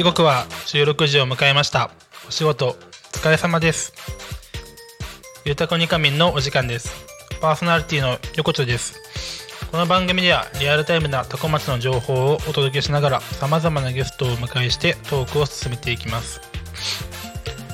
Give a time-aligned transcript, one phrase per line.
[0.00, 1.90] 時刻は16時を迎えました。
[2.26, 2.72] お仕事お
[3.12, 3.92] 疲れ様です。
[5.44, 6.90] ゆうたこにかみんのお時間です。
[7.42, 8.94] パーソナリティの横丁です。
[9.70, 16.40] この番組ではリアルタイムなタコ町の情報をお届けしながら様々なゲストをお迎えしてトークを進めていきます。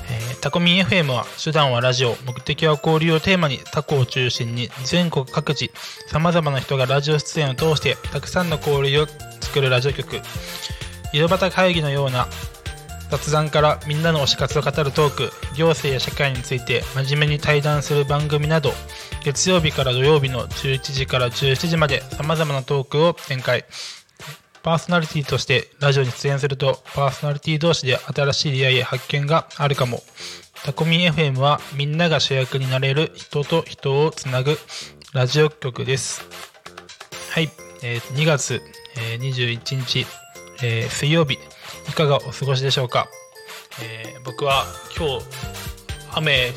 [0.09, 5.71] えータコミン FM は手段はラジオ目的は交流をテーマにタコを中心に全国各地
[6.07, 9.07] 様々な人がラジオ出演を通してたくさんの交流を
[9.39, 10.19] 作るラジオ局。
[11.13, 12.27] 井戸端会議のような
[13.09, 18.71] 雑談からみんなの推し活を語るトーク行政や社会について真面目に対談する番組など
[19.23, 23.65] 月曜日から土曜日の11時から17時まで様々なトークを展開。
[24.63, 30.01] パーソナリティとしてラジオに出演するとパーソナリティ同士で新しい出会いや発見があるかも。
[30.65, 34.57] タコミン FM はみんなが主役になれる人と人をつなぐ
[35.13, 36.25] ラジオ局です。
[37.31, 37.49] はい、
[37.81, 38.61] えー2月、
[38.97, 40.05] えー21日、
[40.63, 41.35] えー水曜日
[41.89, 43.07] いかがお過ごしでしょうか、
[43.81, 44.65] えー僕は
[44.97, 45.25] 今日
[46.15, 46.53] 雨降っ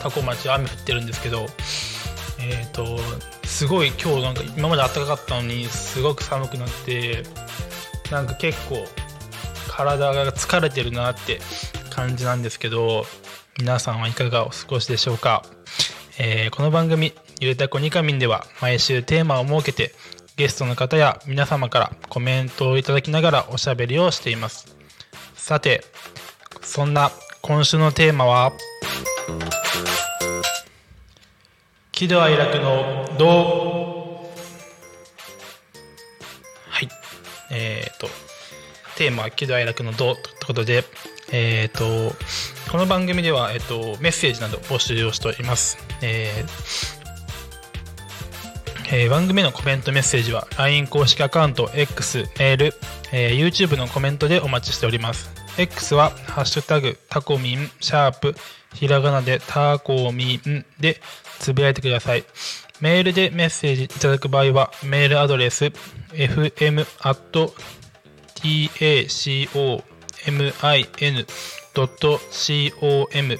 [0.00, 1.46] タコ町雨降ってるんですけど
[2.40, 2.98] えっ、と
[3.44, 7.22] すごい今日なんか今まで暖かかったのにすごく寒くなって
[8.10, 8.86] なんか結構
[9.68, 11.40] 体が疲れてるなって
[11.90, 13.04] 感じなんですけど
[13.58, 15.44] 皆さんはいかがお過ごしでしょうか、
[16.18, 19.94] えーこの番組「ゆうたこにかみん」では毎週テーマを設けて
[20.36, 24.76] ゲストの方や皆様からコメントをいただきながらおしゃべりをしています。
[25.34, 25.84] さて
[26.62, 27.10] そんな
[27.42, 28.52] 今週のテーマは
[31.92, 34.30] 喜怒哀楽の「道」
[36.70, 36.88] はい。
[37.50, 38.08] えっ、と
[38.96, 40.84] テーマは喜怒哀楽の「道」ということで
[41.32, 42.14] えっ、と
[42.70, 46.99] この番組では、えっとメッセージなど募集をしております、えー
[48.92, 52.74] えー番組のコメントメッセージは LINE 公式アカウント X メール、
[53.12, 55.30] えー YouTube のコメントでお待ちしております。
[55.58, 58.34] X は「ハッシュタグタコミン」シャープ
[58.74, 61.00] ひらがなでタコミンで
[61.38, 62.24] つぶやいてください。
[62.80, 65.66] メールでメッセージいただく場合はメールアドレス
[66.12, 66.84] fm
[71.64, 73.38] tacomin.com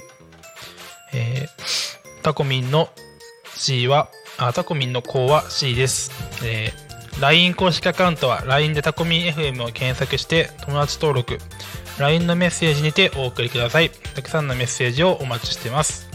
[1.13, 1.49] えー
[2.21, 2.89] タコミンの
[3.55, 4.09] C は
[4.41, 6.11] あタコミンの項は C です、
[6.43, 11.37] えー LINE 公式アカウントは LINE でタコミン FM を検索して友達登録
[11.99, 13.91] LINE のメッセージにてお送りください。
[14.15, 16.09] たくさんのメッセージをお待ちしています。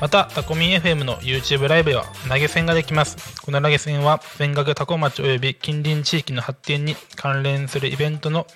[0.00, 3.40] またタコミン FM の YouTube ライブでは投げ銭ができます。
[3.42, 8.46] この投げ銭は全額タコ町及び近隣地域の発展に関連するイベントの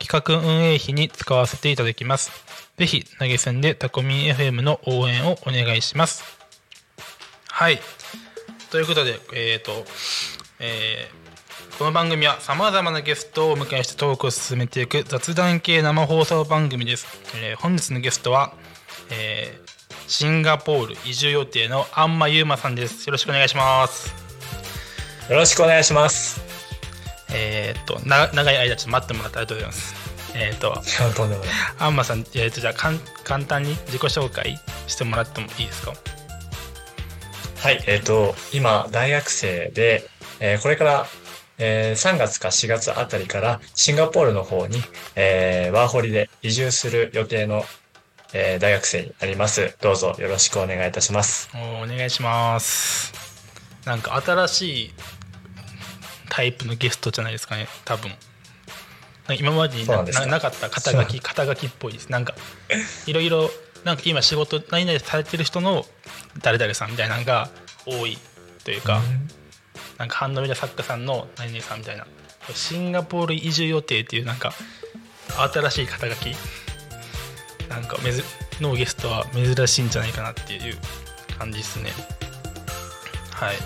[0.00, 2.32] 企画運営費に使わせていただきます。
[2.78, 6.24] ぜひ投げ銭でタコミン FM の応援をお願いします。
[7.48, 7.78] はい。
[8.72, 9.84] ということでえっ、と
[10.58, 11.22] えー
[11.78, 17.06] この番組はさまざまなゲストをお迎えしてトークを進めていく雑談系生放送番組です、
[17.36, 18.54] えー本日のゲストは、
[19.10, 19.72] えー
[20.08, 23.06] シンガポール移住予定のあんまゆうまさんです。
[23.06, 24.12] よろしくお願いします。
[25.30, 26.40] よろしくお願いします。
[27.32, 29.94] えっとな長い間ちょっと待ってもらってありがとうございます。
[30.34, 30.82] えっ、と。
[31.78, 35.92] あんまさん、えー、とじゃあかん簡単に自己紹介してもらってもいいですか？
[37.62, 41.06] はい、えっ、と、今、大学生で、えーこれから、
[41.58, 44.78] えー3月か4月あたりから、シンガポールの方に、
[45.14, 47.62] えーワーホリで移住する予定の、
[48.34, 49.76] えー大学生になります。
[49.80, 51.50] どうぞよろしくお願いいたします。
[51.54, 53.12] おお願いします
[53.84, 54.94] なんか新しい
[56.30, 58.10] タイプのゲストじゃないですかね多分
[59.38, 62.34] 今までになかった肩書き 肩書きっぽいですなんか
[63.06, 63.50] いろいろ
[63.84, 65.86] なんか今仕事何々されてる人の
[66.40, 67.48] 誰々さんみたいなのが
[67.86, 68.18] 多い
[68.64, 69.00] というか、
[69.98, 72.06] なんかハンドメイド作家さんの何々さんみたいな。
[72.54, 74.52] シンガポール移住予定っていうなんか
[75.52, 76.34] 新しい肩書き。
[77.68, 78.22] なんかめず
[78.60, 80.76] のゲストは珍しいんじゃないかなっていう
[81.38, 81.90] 感じですね。
[83.32, 83.56] はい。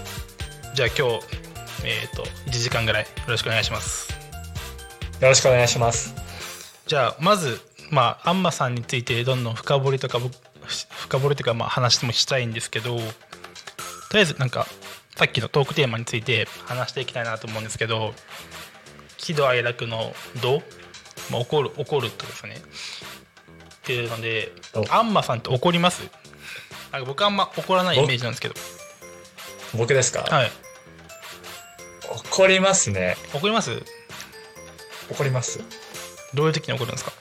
[0.74, 1.46] じゃあ今日
[1.84, 4.08] えっ、と1時間ぐらいよろしくお願いします。
[5.20, 6.14] ろしくお願いします。
[6.86, 7.60] じゃあまず
[7.90, 10.34] まあアンマさんについてどんどん深掘りとか僕
[10.68, 13.02] 深掘りというかまあ話もしたいんですけどと
[14.14, 14.66] りあえずなんか
[15.16, 18.14] さっきのトークテーマについて話していきたいなと思うんですけど
[19.16, 20.62] 喜怒哀楽の「怒」
[21.30, 24.84] まあ、怒る怒るってことですねっていうのでお。
[24.92, 26.02] アンマさんって怒ります？
[26.92, 28.54] なんか僕あんま怒らないイメージなんですけど。
[29.74, 30.52] 僕ですか、はい。
[32.30, 33.16] 怒りますね。
[33.34, 33.82] 怒ります？
[35.10, 35.60] 怒ります。
[36.34, 37.12] どういう時に怒るんですか？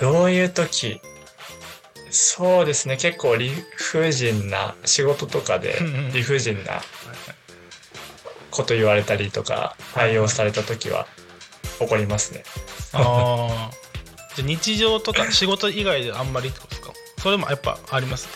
[0.00, 1.00] どういう時？
[2.10, 2.96] そうですね。
[2.96, 5.78] 結構理不尽な、仕事とかで
[6.12, 6.82] 理不尽な
[8.50, 11.06] こと言われたりとか、対応された時は
[11.80, 12.42] 怒りますね。
[12.92, 13.70] ああ
[14.34, 16.92] じゃあ日常とか 仕事以外であんまりってことですか？
[17.22, 18.28] それもやっぱあります？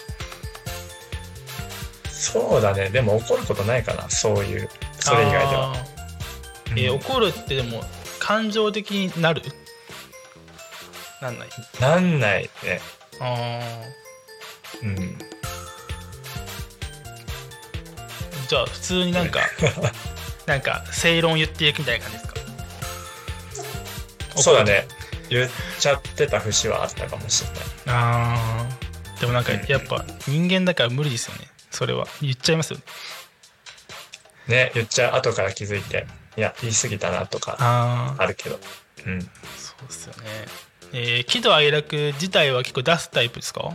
[2.11, 2.91] そうだね。
[2.91, 4.09] でも怒ることないかな。
[4.11, 4.69] そういう、
[4.99, 5.75] それ以外では。
[5.77, 5.95] えーうん
[6.97, 7.85] 怒るってでも
[8.19, 9.43] 感情的になる？
[11.21, 11.49] なんない？
[11.79, 12.81] なんないね。
[13.21, 13.61] あ
[14.83, 14.95] うん。
[14.97, 15.17] ー
[18.49, 19.41] じゃあ普通になんか
[20.47, 22.29] なんか正論言っていくみたいな感じです
[24.35, 24.43] か？
[24.43, 24.87] そうだね。
[25.31, 25.51] 言っ
[25.81, 27.61] ちゃってた節はあったかもしれない。
[27.87, 29.21] あー。
[29.21, 31.49] でもなんかやっぱ人間だから無理ですよね。
[31.71, 32.07] それは。
[32.21, 32.85] 言っちゃいますよね。
[34.47, 35.15] ね、言っちゃう。
[35.15, 36.07] 後から気づいて、
[36.37, 37.57] いや、言い過ぎたなとか
[38.19, 38.61] あるけど。
[39.07, 39.23] うん。
[39.23, 39.29] そ
[39.83, 40.45] うですよね
[40.97, 43.73] えー喜怒哀楽自体は結構出すタイプですか？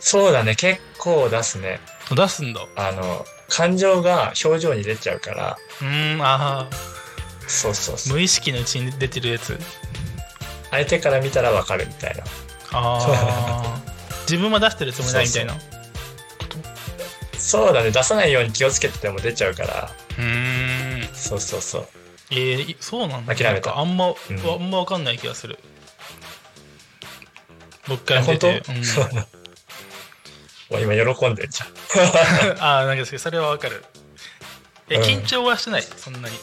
[0.00, 0.54] そうだね。
[0.56, 1.80] 結構出すね。
[2.14, 6.76] 出すんだあの、感情が表情に出ちゃうから、うーんああ
[7.46, 8.14] そうそうそう。
[8.14, 9.58] 無意識のうちに出てるやつ？
[10.70, 12.22] 相手から見たらわかるみたいな。
[12.72, 13.80] ああ
[14.30, 15.56] 自分は出してるつもりないみたいなう
[17.38, 17.90] そうだね。
[17.90, 19.90] 出さないように気をつけてても出ちゃうから。
[20.18, 20.22] ー
[21.12, 21.88] んそうそうそう。
[22.30, 23.34] えー、いそうなんだ。
[23.34, 23.78] 諦めた。
[23.78, 24.10] あんま、ん。
[24.10, 25.58] あんま分かんない気がする。
[27.88, 28.78] 僕から見てて、本う
[30.78, 32.58] ん、今喜んでんじゃん。
[32.62, 33.84] ああなんかそれは分かる。
[34.90, 35.02] えうん。
[35.02, 35.82] 緊張はしてない？
[35.82, 36.38] そんなに。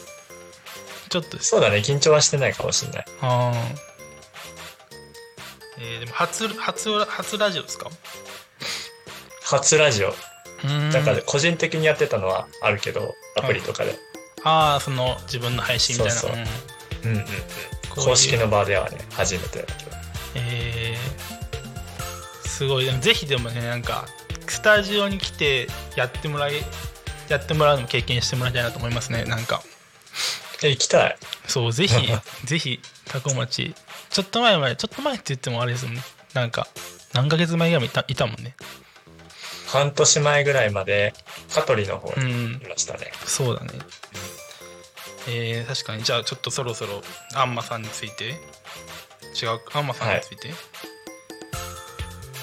[1.08, 1.38] ちょっと。
[1.42, 1.78] そうだね。
[1.78, 3.04] 緊張はしてないかもしれない。
[3.22, 3.88] ああ
[5.78, 7.90] えー、でも初初初ラジオですか？
[9.42, 10.14] 初ラジオ。
[10.64, 13.96] なんか個人的にやってたのはあるけど、アプリとかで。
[14.44, 16.14] ああその自分の配信みたいな。
[16.14, 16.40] そうそう。
[17.04, 17.10] うん。
[17.12, 17.24] うんうん
[17.98, 19.60] 公式の場ではね、初めて。
[19.60, 19.90] だけど。
[20.36, 22.84] えー、すごい。
[22.84, 24.06] でもぜひでもねなんか
[24.46, 26.54] スタジオに来てやってもらい
[27.28, 29.24] やってもらうのも経験してもらいたいなと思いますね。
[29.24, 29.62] なんか。
[30.62, 31.16] え、行きたい。
[31.46, 31.94] そうぜひ
[32.44, 33.74] ぜひタコ町。
[34.10, 36.02] ちょっと前までちょっと前って言ってもあれですもんね。
[36.34, 36.68] なんか
[37.12, 38.54] 何ヶ月前ぐらいいたいたもんね。
[39.66, 41.12] 半年前ぐらいまで、
[41.54, 43.12] 香取の方にうんいましたね。
[43.26, 43.78] そうだね
[45.28, 46.02] えー、確かに。
[46.02, 47.02] じゃあちょっとそろそろ
[47.34, 48.34] アンマさんについて。
[49.40, 50.48] 違うアンマさんについて、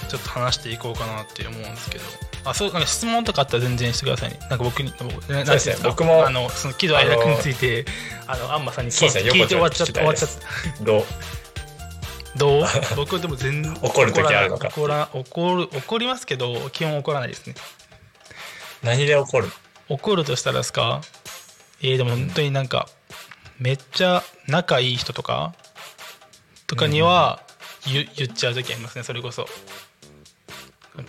[0.07, 2.03] ちょっと話していこうかなって思うんですけど。
[2.45, 4.37] あそうなんか質問とかあったら全然してくださいね。
[4.49, 5.75] なんか僕に僕ですね。
[5.83, 7.85] 僕もあのその喜怒哀楽について
[8.27, 9.93] あのアンマさんに聞い,、聞いて終わっちゃった。
[9.93, 10.29] 終わっちゃっ
[10.77, 11.03] たどう？
[12.33, 12.65] たどう？
[12.95, 14.67] 僕でも全然怒る時あるのか。
[14.67, 17.55] 怒ら怒る怒りますけど基本怒らないですね。
[18.83, 19.51] 何で怒るの？
[19.89, 21.01] 怒るとしたらですか？
[21.81, 22.87] えー、でも本当になんか
[23.59, 25.53] めっちゃ仲いい人とか
[26.67, 27.41] とかには
[27.85, 29.47] 言,、言っちゃう時ありますねそれこそ。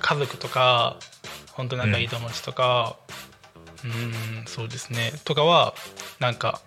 [0.00, 0.96] 家族とか
[1.52, 2.96] 本当仲いい友達とか。
[3.84, 5.12] うんんそうですね。
[5.24, 5.74] とかは
[6.18, 6.60] なんか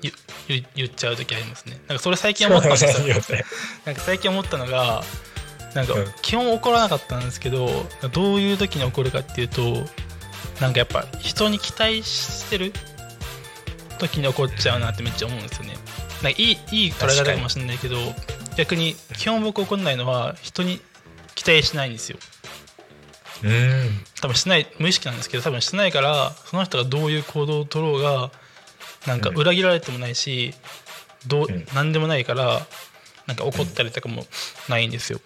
[0.00, 0.12] 言
[0.48, 1.80] 言言っちゃう時ありますね。
[1.88, 3.16] なんかそれ最近思ったんですよ。
[3.84, 5.02] なんか最近思ったのが
[5.74, 6.06] なんかうん。
[6.22, 7.68] 基本怒らなかったんですけど
[8.12, 9.84] どういう時に怒るかっていうと
[10.62, 12.72] なんかやっぱ人に期待してる
[13.98, 15.74] 時に怒っちゃうなってめっちゃ思うんですよね。
[16.22, 17.96] なんかいいいい捉え方かもしれないけど
[18.56, 20.80] 逆に基本僕怒んないのは人に
[21.34, 22.18] 期待しないんですよ。
[23.42, 24.04] うん。
[24.20, 28.30] 多分してない無意識なんですけど多分してないからその人がどういう行動を取ろうが
[29.08, 30.54] なんか裏切られてもないし、
[31.26, 31.66] どううん。
[31.74, 32.60] 何でもないから
[33.26, 34.26] なんか怒ったりとかも
[34.68, 35.20] ないんですよ、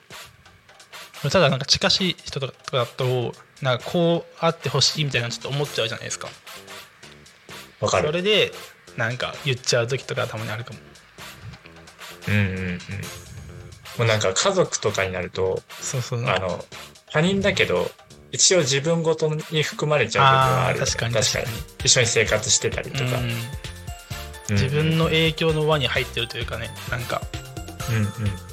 [1.23, 3.33] ただなんか近しい人とかだと
[3.63, 6.29] なんかこうあってほしいみたいなのちょっと思っちゃうじゃないですか。
[7.81, 8.09] わかる。
[8.09, 8.53] それで
[8.97, 10.79] なんか言っちゃう時とかたまにあるかも。
[12.29, 12.79] うんうんうん。
[13.99, 16.65] もうなんか家族とかになるとそうそうあの
[17.11, 17.91] 他人だけど
[18.31, 20.91] 一応自分ごとに含まれちゃう部分はあるよね。
[20.91, 21.47] 確かに確かに。
[21.85, 23.31] 一緒に生活してたりとか、うん。
[23.31, 23.35] うん
[24.49, 27.21] 自分の影響の輪に入ってるというかねなんか。
[27.91, 28.05] うんうん。
[28.05, 28.46] えー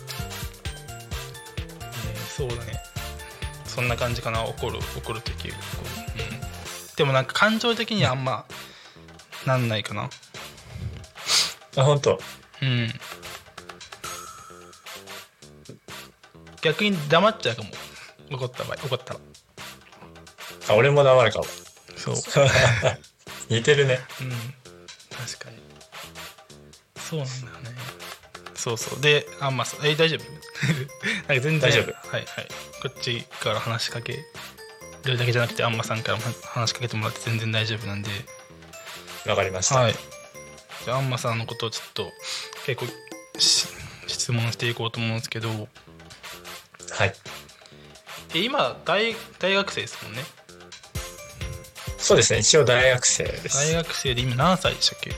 [2.36, 2.82] そうだね。
[3.66, 4.44] そんな感じかな。
[4.44, 8.46] 怒る怒る時怒る、うん、でもなんか感情的にはあんま
[9.46, 10.10] なんないかな。
[11.78, 12.20] あ、本当。
[12.62, 12.92] うん。
[16.62, 17.70] 逆に黙っちゃうかも。
[18.32, 19.20] 怒った場合怒ったら。
[20.70, 21.46] あ、俺も黙るかも。
[21.96, 22.16] そう。
[23.50, 24.00] 似てるね。
[24.22, 24.32] うん。
[25.16, 25.58] 確かに。
[26.98, 28.03] そうなんだよね
[28.64, 29.02] そうそう。
[29.02, 30.24] であんまさえ大丈夫？
[31.28, 31.92] なんか全然大丈夫。
[32.08, 32.48] はいはい。
[32.82, 34.24] こっちから話しかけ
[35.04, 38.10] るだけじゃなくてあんまさんからも話しかけてもらって全然大丈夫なんで。
[39.26, 39.76] わかりました。
[39.80, 39.96] はい。
[40.86, 42.12] じゃああんまさんのことをちょっと
[42.66, 43.68] 結構し
[44.08, 45.50] 質問していこうと思うんですけど。
[45.50, 47.16] はい。
[48.36, 50.24] え今大大学生ですもんね。
[51.98, 52.40] そうですね。
[52.40, 53.58] 一応大学生です。
[53.58, 55.14] 大学生で今何歳でしたっけ？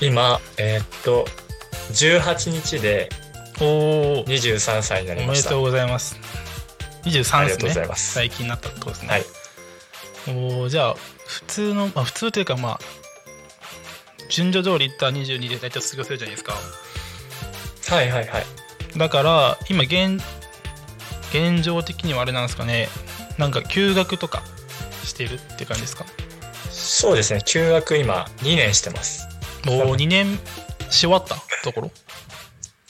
[0.00, 1.26] 今、えーっと、
[1.90, 3.08] 18日で
[3.60, 3.64] お
[4.20, 5.50] お23歳になりました。
[5.50, 6.16] おめでとうございます
[7.04, 9.24] 23ありがとうですねございます最近になったってことですねはい。
[10.28, 10.94] おーじゃあ
[11.26, 12.80] 普通の、まあ、普通というかまあ
[14.30, 16.54] 順序通りいったら22で大体卒業するじゃないですか
[17.94, 18.44] はいはいはい。
[18.96, 20.22] だから今現
[21.30, 22.88] 現状的にはあれなんですかね
[23.38, 24.42] なんか休学とか
[25.04, 26.04] してるって感じですか？
[26.70, 27.42] そうですね。
[27.44, 29.26] 休学今2年してます。
[29.66, 30.38] もう2年
[30.90, 31.36] し終わった？
[31.62, 31.90] ところ？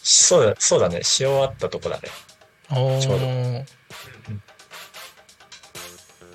[0.03, 1.03] そうだ、そうだね。
[1.05, 2.09] し終わったとこだね。
[2.71, 3.65] おちょうどー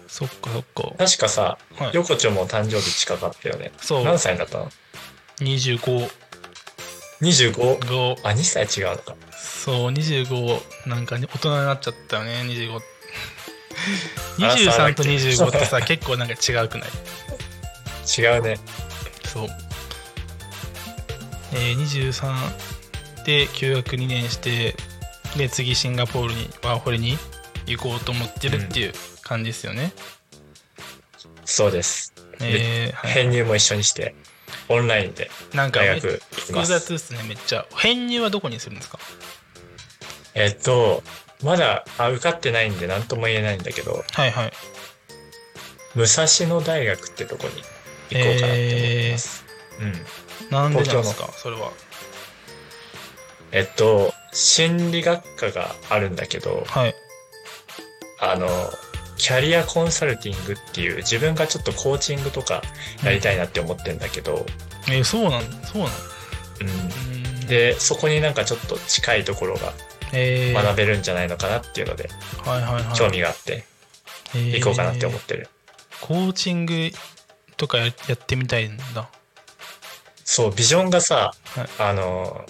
[0.08, 3.72] そっかそっか確かさ、はい横丁も誕生日近かったよね。
[3.80, 4.70] そう何歳になったの
[5.40, 6.10] ？25
[7.22, 7.80] ?25?
[7.80, 9.16] 5あ、2歳違うのか。
[9.32, 12.80] そう25なんかね大人になっちゃったよね25
[14.40, 16.90] あらそうだっ23とけ25ってさ結構なんか違うくない？
[18.18, 18.58] 違うね。
[19.26, 19.48] そう
[21.58, 24.76] えー、23で休学2年して
[25.36, 27.18] で次シンガポールにワーホリに
[27.66, 29.92] 行こうと思ってるっていう感じですよね、
[31.44, 32.14] そうです。
[32.40, 34.16] えーはい編入も一緒にして、
[34.70, 36.72] オンラインでなんかめ大学行きま複す。
[36.72, 39.00] 雑ですねめっちゃ編入はどこにするんですか？
[40.36, 41.04] えっと、
[41.44, 44.54] まだあ受かってないんで何とも言えないんだけど、はいはい
[45.96, 47.54] 武蔵野大学ってとこに
[48.18, 49.46] 行こうかなって思ってます。
[49.82, 49.94] うん。
[50.52, 51.72] なんでなんです東かそれは。
[53.52, 56.96] えっと、心理学科があるんだけど、はい。
[58.20, 58.48] あの、
[59.18, 62.62] キャリアコンサルティングっていう自分がちょっとコーチングとか
[63.04, 64.46] やりたいなって思ってんだけど、
[64.90, 65.92] えー、そうなんそうなの？
[66.62, 66.68] うん。
[66.68, 67.48] うーん。
[67.48, 69.74] で、そこになんかちょっと近いところが
[70.14, 72.10] えー、学べるんじゃないのかなっていうので、
[72.46, 72.98] はいはいはい。
[72.98, 73.66] 興味があって
[74.34, 75.50] 行こうかなって思ってる。
[76.00, 76.92] コーチング
[77.58, 79.10] とかややってみたいんだ
[80.30, 81.68] そう、ビジョンがさ、はい。
[81.80, 82.46] あの、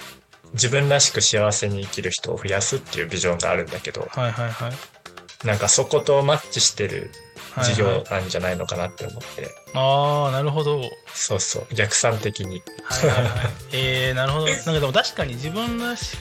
[0.54, 5.46] 自分らしく幸せに生きる人を増やすっていうビジョンがあるんだけど、はいはいはい。
[5.46, 7.12] なんかそことマッチしてる
[7.54, 7.76] はいはい。
[7.76, 10.80] 事業なんじゃないのかなって思って、ああなるほど。
[10.80, 12.64] はいそうそう、逆算的に。
[12.84, 13.26] はいはい
[13.74, 14.48] えー、なるほど。
[14.48, 16.18] なんかでも確かに自分らし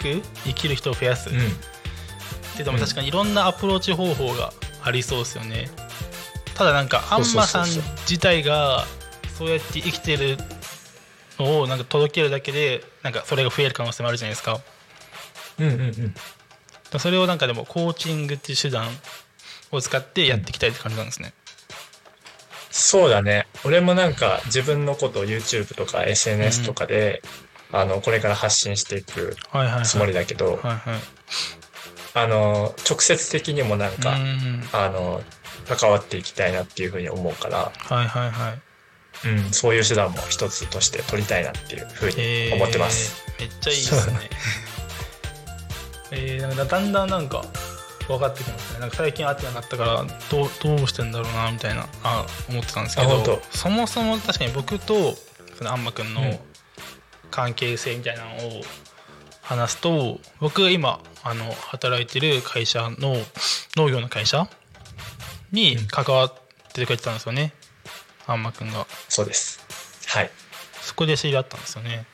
[0.00, 1.28] く生きる人を増やす。
[1.28, 1.56] っうん。
[2.56, 5.70] てでも確かにいろんなアプローチ方法がありそうですよね。
[6.54, 8.86] ただなんかアンマさん自体が
[9.36, 10.38] そうやって生きてる
[11.44, 14.60] のをなんか届けるだけでなんかそれが増える可能性もあるじゃないですか
[15.58, 16.14] うんうんうん。
[16.98, 18.86] それをなんかでもコーチングっていう手段
[19.70, 21.32] を使ってやっていきたいって感じなんですね。
[22.70, 23.46] そうだね。
[23.64, 27.22] 俺もなんか自分のことを YouTube とか SNS とかで、
[27.70, 29.36] あの、これから発信していく。
[29.84, 30.60] つもりだけど。
[32.14, 35.22] あの、直接的にもなんか、うんあの、
[35.66, 38.60] 関わっていきたいなっていうふうに思うから、はいはいはい。
[39.24, 43.24] うん、そういう手段も一つとして取りたいなっていうふうえーに思ってます。。
[43.38, 44.30] めっちゃいいですね。
[46.10, 47.44] えー、なんかだんだんなんか
[48.06, 48.80] 分かってきますね。
[48.80, 55.16] なんか最近会ってなかったからどうどうしてんだろうなみたいなあ思ってたんですけど当そもそも確かに僕と
[55.56, 56.40] そのあんまくんうんの
[57.30, 58.62] 関係性みたいなのを
[59.40, 63.16] 話すと僕が今あの働いてる会社の
[63.76, 64.48] 農業の会社
[65.52, 67.52] に関わっててくれてたんですよね、
[68.32, 68.86] あんまくんが。
[69.08, 69.60] そうです。
[70.08, 70.30] はい。
[70.82, 72.04] そこで知り合ったんですよね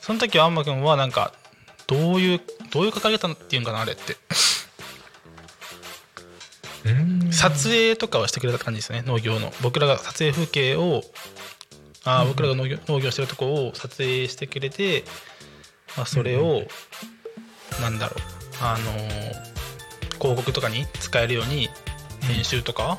[0.00, 1.32] その時はあんまくんはなんか
[1.86, 4.16] どういうどういう書かれ方っていうんかなあれって
[6.86, 11.02] うん撮影とかはしてくれた感じですね農業の僕らが撮影風景を
[12.04, 15.04] あー僕らが農業農業してるとこを撮影してくれて、
[15.96, 16.62] まあ、それを、
[17.82, 18.20] なんだろう
[18.62, 19.48] あのー
[20.20, 21.68] 広告とかに使えるように
[22.22, 22.98] 編集とか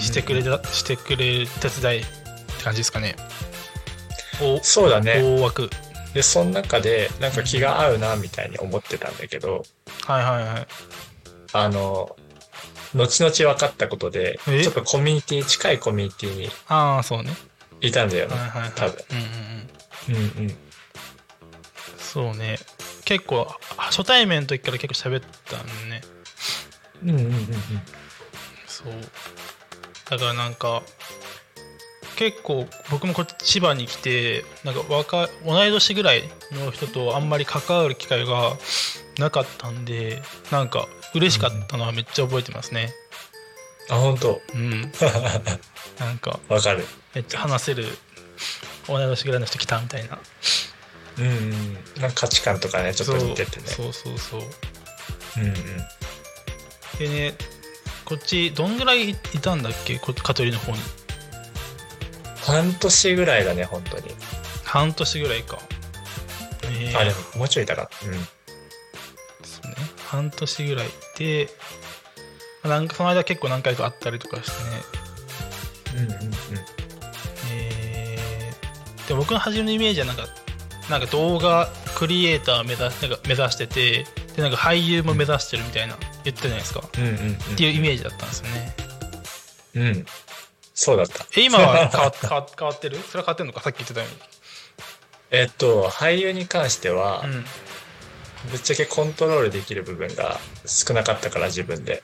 [0.00, 3.16] してくれたしてくれる手伝いって感じですかね
[4.40, 5.22] おそうだね。
[5.22, 5.70] 大枠
[6.14, 9.64] で、その中で、なんか気が合うな、みたいに思ってたんだけど、
[10.06, 10.66] はいはいはい
[11.52, 12.16] あの、
[12.94, 14.62] 後々分かったことで、え？
[14.62, 17.30] ちょっとコミュニティ、近いコミュニティにああそうね
[17.80, 18.34] いたんだよね。
[18.36, 19.04] はいはいはい多分。
[20.08, 20.56] うんうんうんうんうん。
[21.98, 22.58] そうね
[23.06, 23.46] 結構
[23.78, 26.02] あ初対面の時から結構喋ったんね
[27.02, 27.36] うんうんうんうん。
[28.66, 28.92] そう
[30.12, 30.82] だからなんか
[32.16, 38.58] 結構僕もこっち千葉に来てなんか若い同い年ぐらいの人とあんまり関わる機会が
[39.18, 42.92] なかったんでなんか嬉しかったのはめっちゃ覚えてますね
[43.88, 44.42] あ、本当？
[44.54, 44.92] うん
[45.98, 46.86] なんかわかる。
[47.14, 47.86] めっちゃ話せる
[48.86, 50.18] 同い年ぐらいの人来たみたいな
[51.18, 51.74] うんうん。
[52.00, 53.66] なんか価値観とかね、ちょっと似ててね。
[53.66, 54.50] そうそうそうそう
[55.38, 55.54] うんうん。
[56.98, 57.34] でね
[58.04, 59.98] こっちどんぐらいいたんだっけ？
[59.98, 60.78] こ香取の方に
[62.40, 64.04] 半年ぐらいだね、本当に。
[64.64, 65.58] 半年ぐらいか
[66.64, 68.10] えーあ、でももうちょいいたかな。
[68.10, 68.14] うん。
[69.44, 70.86] そうね半年ぐらい
[71.18, 71.48] で
[72.64, 74.50] なんかその間結構何回か会ったりとかし
[75.94, 76.32] てねうんうんうん。
[77.52, 80.26] えーで僕の初めのイメージはなんか
[80.88, 88.76] なんか動画クリエイターを目指なんか目指しててでなんか俳優も目指してるみたいな言ってたじゃないですかうんうんっていうイメージだったんですよね
[89.74, 89.82] うん。
[89.82, 90.06] うん。
[90.74, 91.26] そうだった。
[91.36, 92.98] え今は 変わっ変わ変わってる？
[93.10, 93.60] それは変わってんのか？
[93.60, 94.06] さっき言ってたよ
[95.30, 97.44] えっと、俳優に関してはう、にうん
[98.50, 102.02] ぶっちゃけコントロールできる部分が少なかったから自分で。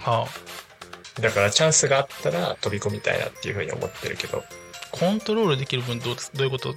[0.00, 4.44] はあだからチャンスがあったら飛び込みたいなっていうふうに思ってるけど。
[4.92, 6.74] コントロールできる分どうどういうこと？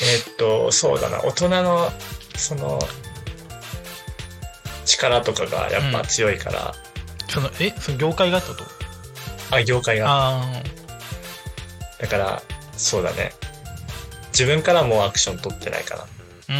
[0.00, 1.20] えっと、そうだな。
[1.22, 1.92] 大人の、
[2.36, 2.78] その、
[4.88, 6.74] 力とかがやっぱ強いから、
[7.28, 8.64] そのえその業界がってこと？
[9.54, 10.06] あ、業界が。
[10.08, 10.62] あ
[12.00, 12.42] だから、
[12.76, 13.32] そうだね。
[14.32, 16.02] 自分からもうアクション取ってないかな。
[16.02, 16.06] あ
[16.48, 16.58] うーん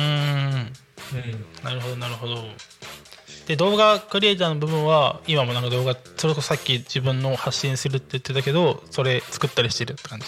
[0.51, 1.47] うん。
[1.65, 2.37] なるほどなるほど
[3.47, 10.27] で動画クリエイターの部分は今もなんか動画それこそさっき自分の発信するって言ってたけどそれ作ったりしてるって感じ？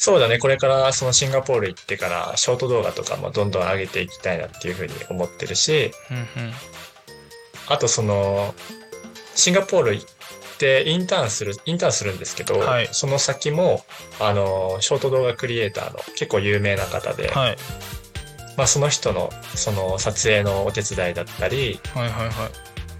[0.00, 0.38] そうだね。
[0.38, 6.26] これからそのシンガポール行ってからショート動画とかもどんどん上げていきたいなっていうふうに思ってるし、うんうん
[7.70, 8.54] あとその、
[9.34, 10.06] シンガポール行っ
[10.58, 12.88] てインターンする、インターンするんですけど、はい。
[12.92, 13.84] その先も、
[14.18, 17.56] あの、ショート動画クリエイターの結構有名な方で、はい。
[18.56, 22.32] まあその人のその撮影のお手伝いだったり、はいはいはい。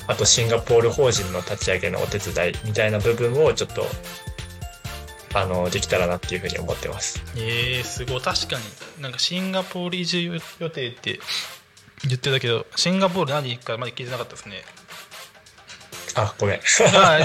[0.07, 3.87] あとシンガポール法人の立ち上げのお手伝いみたいな部分をちょっと、
[5.35, 7.23] あの、できたらなっていうふうに思ってます。
[7.37, 11.21] えー、すごい確かになんかシンガポール移住予定って
[12.05, 14.63] 言ってたけどシンガポール何行くかまだ聞いてなかったですね
[16.15, 16.61] あ、ごめん。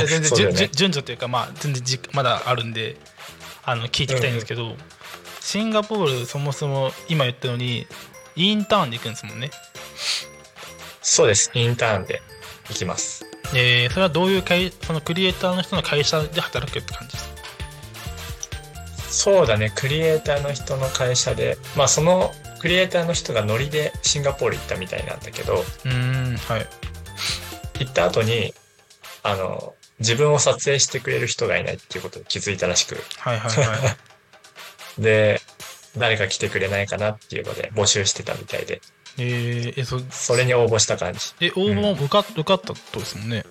[0.08, 2.98] 全然ね順順序というかまあ全然じまだあるんで
[3.64, 4.76] あの聞いていきたいんですけど、
[5.40, 7.88] シンガポールそもそも今言ったように
[8.36, 9.52] インターンで行くんですもんね
[11.02, 11.50] そうです。
[11.54, 12.22] インターンで
[12.70, 13.26] 行きます。
[13.56, 17.33] えー、それはどういう会そのクリエイターの人の会社で働くって感じですか？
[19.14, 19.72] そうだね。
[19.76, 26.68] クリエイターの人の会社で、まあそのクリエイターの人がノリでシンガポール行ったみたいなんだけど、うーんはい。
[27.80, 28.54] 行った後に、
[29.22, 33.78] あの、自分を撮影してくれる人がいないっていうことに気づいたらしく、はいはいはい。
[35.02, 35.42] で、
[35.96, 38.82] 誰か来てくれないかなっていうので募集してたみたいで、
[39.20, 41.20] えー、えそそれに応募した感じ。
[41.40, 43.46] え応募も受か,、受かったとですもんね。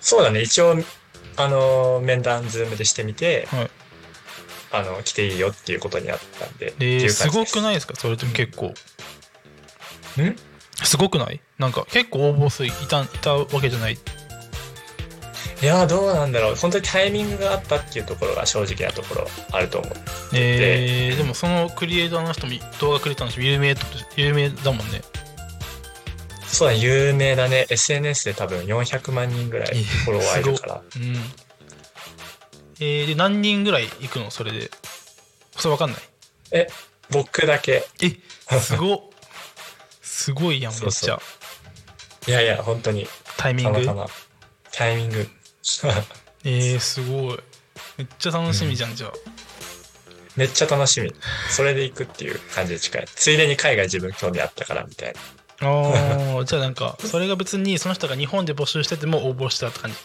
[0.00, 0.42] そうだね。
[0.42, 0.76] 一応、
[1.36, 3.70] あの、面談ズームでしてみて、はい
[4.72, 7.28] あの、来ていいよっていうことになったんで、ってえー、す。
[7.30, 7.94] ごくないですか？
[7.96, 8.66] それとも結構。
[8.66, 8.74] ん？
[10.82, 11.40] すごくない？
[11.58, 13.98] なんか結構応募数いたいたわけじゃない？
[15.62, 16.54] いやーどうなんだろう。
[16.54, 19.92] 本当にタイミングがあったっていうところが正直なところあると思う。
[20.34, 23.74] えー、でもそのクリエイターの人も動画クリエイターの人も有名
[24.16, 25.00] 有名だもんね。
[26.46, 27.66] そうだ、有名だね。
[27.70, 30.82] SNS で多分400万人ぐらいフォロワーいるから。
[30.96, 31.16] うん
[32.80, 34.30] えー、で何人ぐらい行くの？
[34.30, 34.70] それで。
[35.56, 36.00] それわかんない？
[36.52, 36.68] え、
[37.10, 37.86] 僕だけ。
[38.02, 38.18] え
[38.58, 39.00] すごっ。
[40.02, 41.20] すごいやんめっちゃ。
[42.26, 43.86] いやいや、本当に、タイミング？
[44.72, 45.28] タイミング。
[46.44, 47.38] えー、すごい。
[47.98, 49.12] めっちゃ楽しみじゃん、じゃあ。
[50.36, 51.14] めっちゃ楽しみ。
[51.50, 53.06] それで行くっていう感じで近い。
[53.14, 55.20] ついでに海外自分興味あったからみたいな。
[55.68, 59.96] ああじゃあなんかそれが別にその人が日本で募集してても応募したって感じ？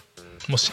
[0.48, 0.72] もし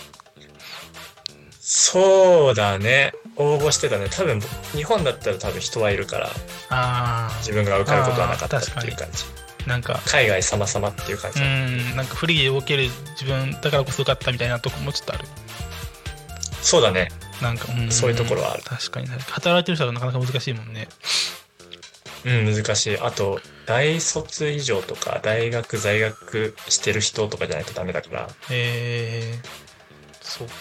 [1.71, 3.13] そうだね。
[3.37, 4.09] 応募してたね。
[4.11, 4.41] 多分、
[4.73, 6.31] 日本だったら多分人はいるから、
[6.71, 9.25] あ自分が受かることはなかったっていう感じ。
[9.67, 11.43] あなんか海外様々っていう感うじ。
[11.43, 12.89] んなんかフリーで動ける
[13.21, 15.25] 自分だからこそよかったみたいなとこもちょっとある
[16.63, 17.11] そうだね。
[17.43, 20.89] なんか、んそういうところはある確かに働いてる人はなかなか難しいもんね
[22.25, 22.99] ううん、難しい。
[22.99, 29.68] あと、大卒以上とか、大学在学してる人とかじゃないとダメだから、えー、
[30.29, 30.55] そっか。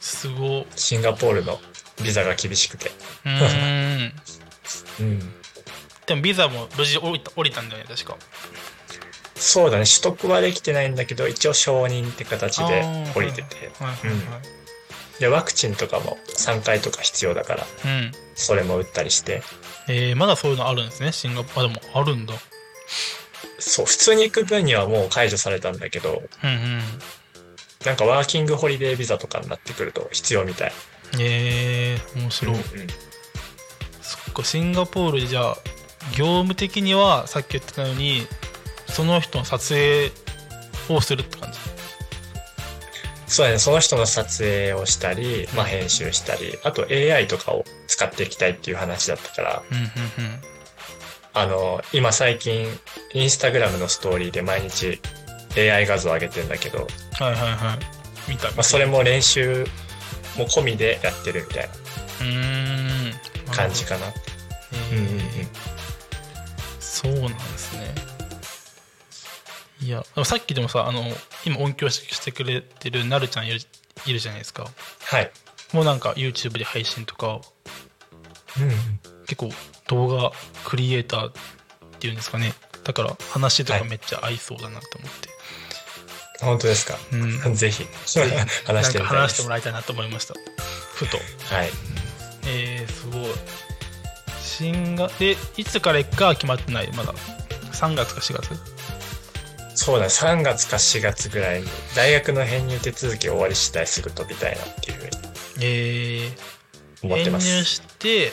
[0.00, 0.60] すご。
[0.60, 1.60] うシンガポールの
[2.02, 2.90] ビザが厳しくて。
[3.24, 4.12] ーん。
[5.00, 5.34] うん。
[6.06, 8.16] でもビザも無事降りた降りたんだよね確か。
[9.36, 13.72] そうだね、取得はできてないんだけど、一応承認って形で降りてて。
[13.78, 15.20] はいはいはい。
[15.20, 18.12] で、ワクチンとかも3回とか必要だから、うん。
[18.34, 19.42] それも打ったりして。
[19.88, 21.70] えー、まだそういうのあるんですねシンガポール。
[21.70, 22.34] あでもあるんだ。
[23.58, 26.82] そう、普通に行く分にはもう解除されたんだけど、うんうん
[27.84, 30.72] なんかワーキングホリデービザとかになってくると必要みたい。
[31.20, 32.64] えー、面白い、うんうん。
[34.00, 35.56] そっかシンガポールでじゃあ
[36.16, 38.22] 業務的にはさっき言ってたように
[38.86, 40.10] その人の撮影
[40.88, 41.58] をするって感じ？
[43.26, 50.40] そうだね、その人の撮影をしたり、まあ編集したり、あと AI とかを使っていきたいっていう話だったから、うんうん。
[51.32, 52.66] あの、今最近、
[53.14, 55.00] インスタグラムのストーリーで毎日
[55.56, 56.86] AI 画像上げてんだけど、うん
[57.26, 58.30] はいはいはい。
[58.30, 59.66] 見たまあ、それも練習
[60.36, 63.10] も込みでやってるみたいうーん。
[63.10, 63.16] な
[63.52, 64.06] 感じかな。
[64.72, 65.22] えーうんうんうん。
[66.80, 67.94] そうなんですね。
[69.80, 71.02] いやさっきでもさあの
[71.44, 73.58] 今音響してくれてるなるちゃんいる
[74.06, 74.68] いるじゃないですか。
[75.00, 75.30] はい。
[75.72, 77.40] もうなんか YouTube で配信とか
[78.58, 78.72] うんうん。
[79.26, 79.50] 結構
[79.88, 80.32] 動画
[80.64, 81.32] クリエイターっ
[81.98, 82.52] ていうんですかね。
[82.84, 85.28] だから話とかめっちゃ合いそうだなと思って、
[86.42, 86.98] 本当ですか？
[87.12, 87.16] う
[87.50, 87.54] ん。
[87.54, 87.86] ぜひ、
[88.64, 89.32] 話して話。
[89.32, 90.34] してもらいたいなと思いました。
[90.94, 91.16] ふと。
[91.16, 91.22] は
[91.64, 91.70] い。
[92.46, 93.30] えー、すごい。
[94.40, 97.14] 新がでいつから行くかは決まってないまだ。
[97.72, 98.56] 3月か4月？
[99.74, 105.10] そうだね、3月か4月ぐらいに、大学の編入手続き終わり次第すぐ飛びたいなっていうふうに。
[105.62, 107.46] えー、思ってます。
[107.46, 108.32] 編入して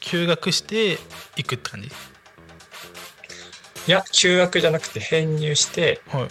[0.00, 0.98] 休学して
[1.36, 1.88] 行くって感じ？
[1.88, 1.92] い
[3.90, 6.28] や、休学じゃなくて編入して、はい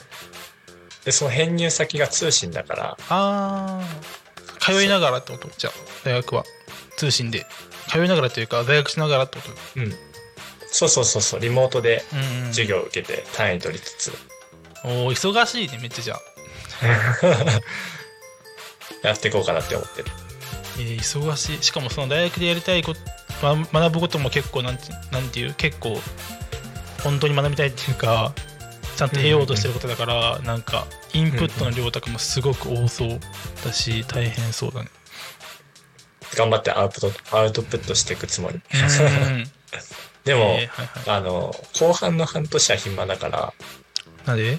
[1.06, 4.74] で、その編入先が通信だから、あー。
[4.74, 5.50] 通いながらってこと？
[5.58, 5.74] じゃあ
[6.06, 6.44] 大学は。
[6.98, 7.46] 通信で。
[7.90, 9.44] 通いながらというか大学しながらってこ
[9.76, 9.80] と？
[9.82, 9.94] うん。
[10.72, 14.12] そうそうそうそう、リモートでうん、うん、授業を受けて単位取りつつ、
[14.86, 16.22] おー忙しいねめっちゃじゃあ、
[19.08, 20.08] やっていこうかなって思ってる。
[20.80, 21.62] えー忙しい。
[21.64, 23.00] しかもその大学でやりたいこと
[23.42, 25.54] ま学ぶことも結構なんてなんていう？
[25.54, 26.00] 結構
[27.04, 28.34] 本当に学びたいっていうか
[28.96, 33.20] ちゃんと得ようとしてることだから、なんかインプットの量とかもすごく多そう
[33.66, 34.90] だし大変そうだね。
[36.36, 38.56] 頑張ってアウトアウトプットしていくつもり。
[38.56, 39.52] うん
[40.24, 41.18] でも、えーはいはい。
[41.18, 43.54] あの、後半の半年は暇だから、
[44.26, 44.58] なんで？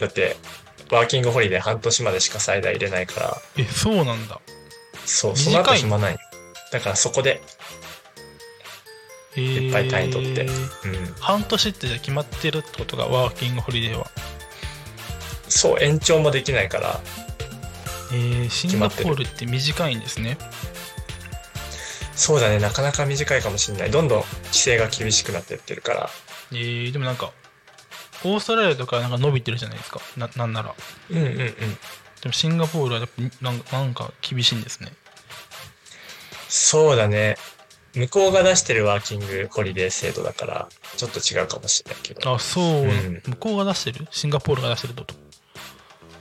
[0.00, 0.36] だって、
[0.90, 4.40] ワーキングホリデー半年までしか最大入れないから、えそうなんだ。
[5.06, 6.18] そう、その後暇ない。
[6.72, 7.57] だからそこで、えー
[9.36, 10.42] いっぱい単位取って。
[10.42, 10.50] うん。
[11.20, 14.10] 半年ってじゃあ決まってるってことがワーキングホリデーは？
[15.48, 17.00] そう、延長もできないから、
[18.12, 20.38] えー、シンガポールって短いんですね。
[22.14, 23.90] そうだね、なかなか短いかもしれない。
[23.90, 26.10] どんどん規制が厳しくなってってるから、
[26.52, 27.32] えー、でもなんか
[28.24, 30.00] オーストラリアとかなんか伸びてるじゃないですか。
[30.16, 30.74] ななんなら。
[31.10, 31.34] うんうんうん。
[31.36, 31.54] で
[32.26, 33.22] もシンガポールはやっぱ
[33.72, 34.90] なんか厳しいんですね。
[36.48, 37.36] そうだね。
[37.94, 42.34] 向こうが出してるワーキングホリデー制度だから、ちょっと違うかもしれないけど。
[42.34, 43.22] あそう、うん。
[43.26, 44.06] 向こうが出してる？
[44.10, 45.14] シンガポールが出してるってこと？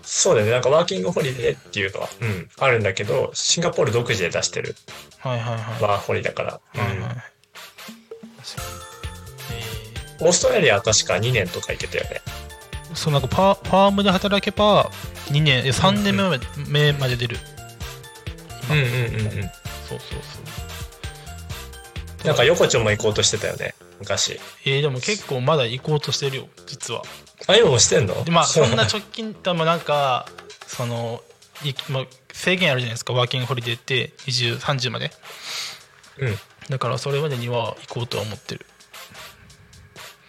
[0.04, 0.54] そうだよね。
[0.54, 4.76] なんかワーキングホリデーっていうのは、うん、あるんだけど、シンガポール独自で出してる
[5.20, 5.84] はいはいはい。
[5.84, 6.62] ワーホリだから。
[6.76, 6.80] え
[10.20, 12.22] オーストラリアは確か2年とか行けたよね。
[12.92, 14.90] ー、そうなんかパファームで働けば
[15.28, 17.38] 2年え3年目まで,、目まで出る。
[18.72, 19.52] うんうんうんうん。
[19.88, 20.57] そうそうそう
[22.24, 23.76] なんか横丁も行こうとしてたよね。
[24.00, 24.40] 昔。
[24.66, 27.04] えー、でも結構まだ行こうとしてるよ実は
[27.48, 28.24] あ、今もしてんの？
[28.24, 30.28] でまあ そんな直近でもなんか
[30.66, 31.24] その
[31.64, 35.12] いまあ制限あるじゃないですかワーキングホリデーって2030まで
[36.18, 36.40] うん。
[36.70, 38.66] だからそれまでには行こうとは思ってる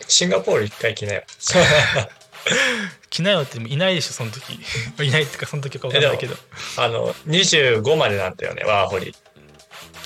[0.06, 1.22] シンガポール一回来なよ。
[3.10, 4.54] 来なよっていないでしょその時
[5.04, 6.36] いないっていうかその時か分かんないけど
[6.76, 9.14] あの、25までなんだよね、ワーホリ。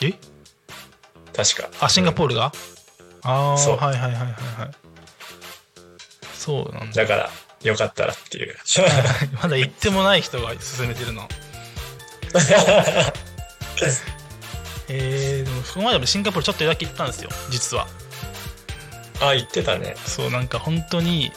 [0.01, 0.14] え？
[1.35, 1.68] 確か。
[1.81, 2.53] あシンガポールが、
[3.23, 4.71] ああそうはいはいはいはいはい
[6.35, 7.31] そうなんだだから、
[7.62, 8.57] よかったらっていう。
[9.42, 11.29] まだ行ってもない人が勧めてるの
[14.88, 17.87] えー、でもそこまでもシンガポールちょっとだけ行ったんですよ実は
[19.21, 19.95] あ、言ってたね。
[20.05, 21.33] そうなんか本当に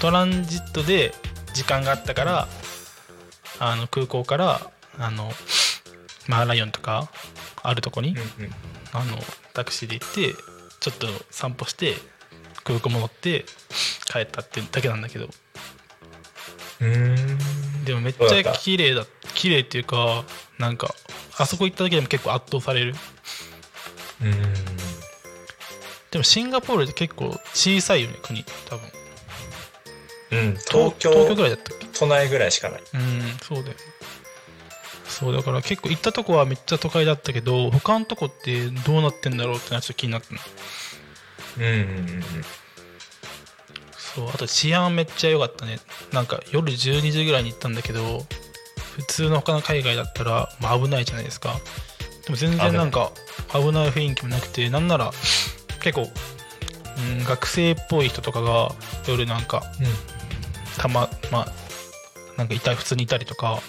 [0.00, 1.14] トランジットで
[1.54, 2.48] 時間があったから
[3.58, 5.32] あの空港からあの
[6.28, 7.08] マーライオンとか
[7.62, 8.54] あるとこに、うんうん。
[8.92, 9.18] あの
[9.52, 10.34] タクシーで行って
[10.80, 11.94] ちょっと散歩して
[12.64, 13.44] 空港戻って
[14.10, 15.26] 帰ったってだけなんだけど
[16.80, 17.84] うーん。
[17.84, 20.24] でもめっちゃ綺麗だ綺麗っていうか
[20.58, 20.94] なんか
[21.38, 22.94] あそこ行っただけでも結構圧倒される
[24.22, 24.52] うーん。
[26.10, 28.90] でもシンガポールって結構小さいよね国多分
[30.32, 30.56] うん。
[30.56, 31.86] 東京、東京ぐらいだったっけ？
[31.92, 32.82] 都内ぐらいしかない。
[32.94, 33.76] うんそうだよ
[35.18, 40.40] そうだから結構行ったとこはめっちゃ都会だったけど他のとこってどうなってんだろうってのはちょっと気になったの。
[41.56, 42.22] うんうんうん
[43.96, 45.78] そうあと治安めっちゃ良かったね。
[46.12, 48.26] なんか夜12時ぐらいに行ったんだけど
[48.96, 51.54] 普通の他の海外だったら、まあ、危ないじゃないですか。
[52.24, 53.10] でも全然なんか
[53.52, 53.90] 危ない。
[53.90, 55.12] 雰囲気もなくてなんなら
[55.80, 56.10] 結構、
[56.98, 58.70] うん、学生っぽい人とかが
[59.08, 59.62] 夜なんか
[60.76, 61.52] たままあ
[62.36, 63.60] なんかいた普通にいたりとか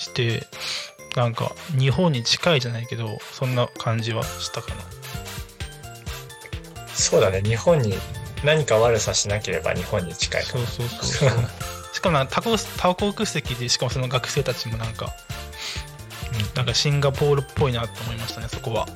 [0.00, 0.46] して
[1.14, 4.80] なんか日本に近いじゃないけどそんな感じはしたかな
[6.94, 7.40] そうだね。
[7.42, 7.94] 日本に
[8.44, 10.42] 何か悪さしなければ日本に近い。
[10.42, 11.30] そうそうそう
[11.92, 15.14] しかも多国多国籍でしかもその学生たちもなんか、
[16.32, 18.86] うん、なんかシンガポールっぽいなと思いましたねそこは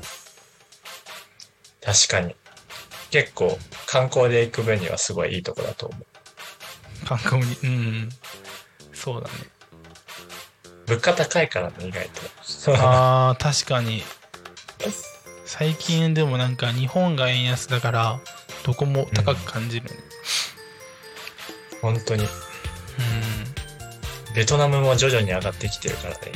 [1.82, 2.34] 確かに。
[3.10, 7.06] 結構観光で行く分にはすごいいいとこだと思う。
[7.06, 8.08] 観光にうん
[8.92, 9.34] そうだね
[10.86, 12.20] 物価高いからね、意外と。
[12.76, 14.02] あー確かに。
[15.44, 18.20] 最近でもなんか日本が円安だから
[18.64, 19.96] どこも高く感じるね。
[21.80, 22.24] 本当に。
[22.24, 22.28] うん。
[24.34, 26.32] ベトナムも徐々に上がってきてるからね。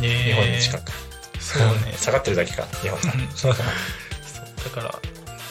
[0.00, 0.92] 日本に近く。
[1.40, 1.94] そうね。
[1.96, 2.98] 下がってるだけか、日本。
[3.00, 3.12] が。
[3.34, 3.54] そう。
[3.54, 4.94] だから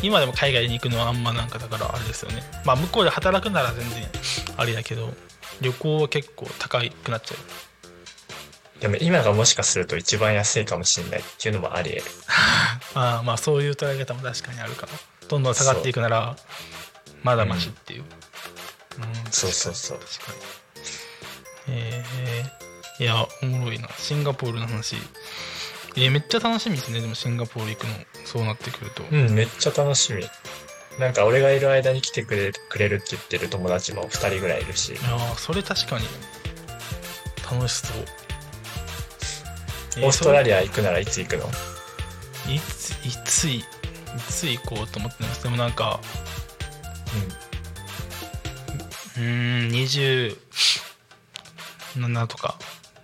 [0.01, 2.43] 今でも海外に行くのはあんまなんかだからあれですよね。
[2.63, 4.03] まあ向こうで働くなら全然
[4.55, 5.13] ありだけど
[5.61, 7.37] 旅行は結構高くなっちゃう
[8.79, 12.11] でも今がもしかすると一番安いかもしれないっていうのもあり得る。
[12.95, 14.93] ああまあそういう捉え方も確かにあるかな
[15.27, 16.35] どんどん下がっていくなら
[17.23, 19.31] まだマシっていう、うん。
[19.31, 19.99] そうそうそう。
[19.99, 20.31] 確か
[21.67, 21.73] に。
[21.75, 23.89] えー、いやおもろいな。
[23.97, 24.95] シンガポールの話。
[25.95, 27.01] えーめっちゃ楽しみですね。
[27.01, 27.93] でもシンガポール行くの
[28.25, 30.23] そうなってくると、うん、めっちゃ楽しみ。
[30.99, 34.93] なんか俺がいる間に来てくれくれるって言ってる友達も2人ぐらいいるし。
[34.93, 36.05] いやーそれ確かに。
[37.51, 37.97] 楽しそう。
[37.97, 38.18] え
[39.97, 41.45] オーストラリリア行くならいつ行くの？
[41.45, 41.49] ア
[42.53, 43.63] いついついい
[44.29, 45.99] つ行こうと思ってますでもなんか
[49.17, 50.35] うーん27
[52.27, 52.57] とか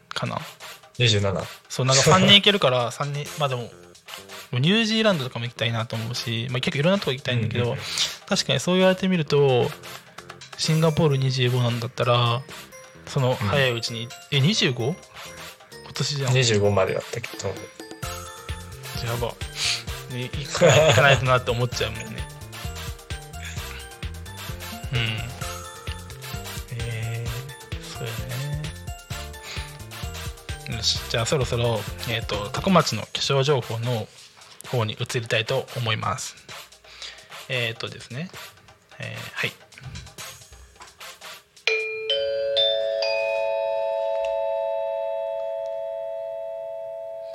[0.09, 1.05] かなうん。
[1.05, 1.43] 27。
[1.69, 3.69] そうなんか3人行けるから 3人まあでも
[4.53, 7.79] ニュージーランドとかも行きたいなと思うし、まあ、結構いろんなとこ行きたいんだけど、うんうん
[8.27, 9.69] 確かにそう言われてみると
[10.57, 12.41] シンガポール25なんだったら
[13.05, 14.95] その早いうちに、え 25?
[15.95, 17.47] 今年じゃん25までだったけど。
[17.47, 19.27] やば、
[20.13, 22.27] ね、行か行かないとなって思っちゃうもんね。
[24.91, 24.99] うん。
[26.77, 28.13] えー、そうや
[30.69, 30.77] ね。
[30.77, 34.07] よしじゃあそろそろえっ、と多古町の気象情報の
[34.67, 36.35] 方に移りたいと思います。
[37.47, 38.29] えっ、とですね。
[38.99, 39.64] えーはい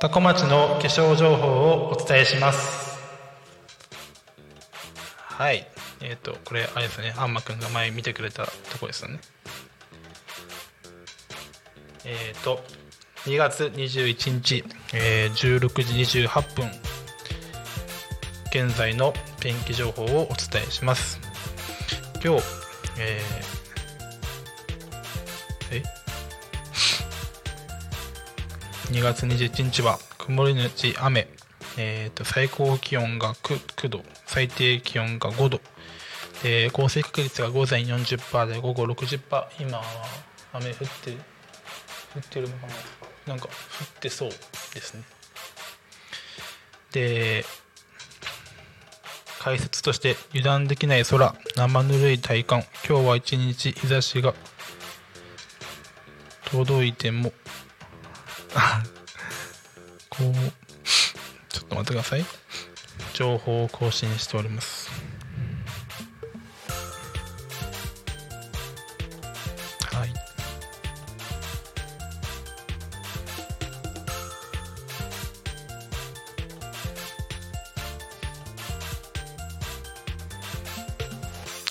[0.01, 2.97] 多古町の化粧情報をお伝えします。
[5.05, 5.67] はい。
[6.01, 7.13] えっ、とこれあれですね。
[7.17, 9.19] あんまくんが前見てくれたとこですよね。
[12.05, 12.63] えっ、と
[13.25, 14.63] 2月21日、
[14.95, 15.69] えー16
[16.03, 16.71] 時28分
[18.47, 21.19] 現在の天気情報をお伝えします。
[22.25, 22.43] 今日
[22.97, 23.50] えー
[28.91, 31.29] 2月21日は曇りのち雨、
[31.77, 34.03] えー、と最高気温が 9, 9度。
[34.25, 35.61] 最低気温が5度。
[36.43, 39.83] で降水確率が午前40%で午後60%今は
[40.51, 41.11] 雨降って
[42.15, 42.73] 降ってるのかな。
[43.27, 45.03] なんか降ってそうですね。
[46.91, 47.45] で
[49.39, 52.65] 解説として油断できない空生ぬるい体感。
[52.85, 54.33] 今日は一日日差しが
[56.51, 57.31] 届いても
[60.09, 60.33] こう
[61.49, 62.25] ちょっと待ってください。
[63.13, 64.89] 情報を更新しております。
[69.93, 70.09] はい。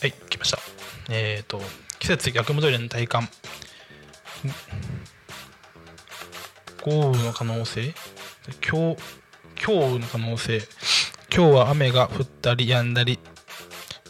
[0.00, 0.58] はい来ました。
[1.10, 1.60] えっ、と
[1.98, 3.28] 季節逆戻りの体感。
[6.82, 7.94] 豪雨の可能性？
[8.60, 8.96] 強
[9.56, 10.62] 強雨の可能性。
[11.34, 13.18] 今日は雨が降ったり止んだり。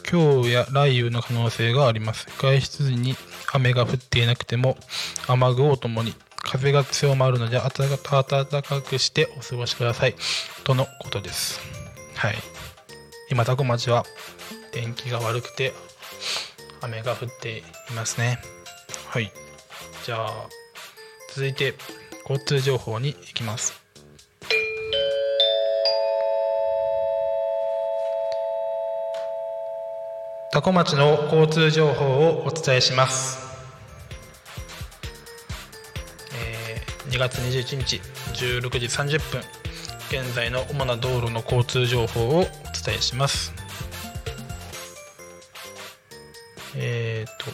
[0.09, 2.27] 今日や雷雨の可能性があります。
[2.37, 3.15] 外出時に
[3.53, 4.77] 雨が降っていなくても
[5.27, 6.15] 雨具をともに。
[6.37, 10.15] 風が強まるので暖か暖かくしてお過ごしください。
[10.63, 11.59] とのことです。
[12.15, 12.35] はい。
[13.29, 14.05] 今タコ町は
[14.71, 15.73] 天気が悪くて
[16.81, 17.63] 雨が降ってい
[17.95, 18.39] ますね。
[19.07, 19.31] はい。
[20.03, 20.49] じゃあ
[21.29, 21.75] 続いて
[22.27, 23.81] 交通情報に行きます。
[30.53, 33.39] 多古町の交通情報をお伝えします、
[36.35, 38.01] えー2月21日
[38.33, 39.41] 16時30分
[40.09, 43.53] 現在の主な道路の交通情報をお伝えします。
[46.75, 47.45] えっ、と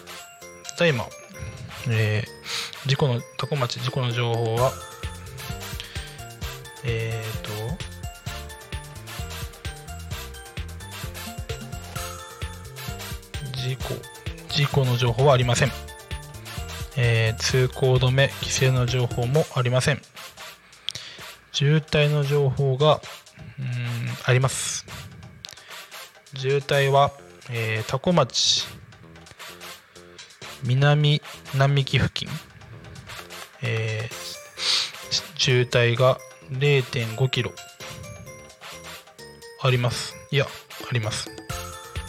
[0.78, 1.06] ただいま、
[1.90, 2.37] えー
[2.88, 4.72] 事故の多古町事故の情報は？
[6.86, 7.50] えっ、と
[13.58, 13.94] 事故
[14.48, 15.72] 事故の情報はありません、
[16.96, 20.02] えー通行止め規制の情報もありません。
[21.52, 23.02] 渋滞の情報が
[23.60, 23.66] うん
[24.24, 24.86] あります。
[26.38, 27.12] 渋滞は、
[27.50, 28.66] えー、多古町
[30.64, 31.22] 南
[31.56, 32.30] 並木付近、
[33.68, 34.38] えー
[35.38, 36.18] 渋滞が
[36.52, 37.52] 0.5キロ
[39.62, 40.16] あります。
[40.32, 40.46] いや
[40.90, 41.30] あります。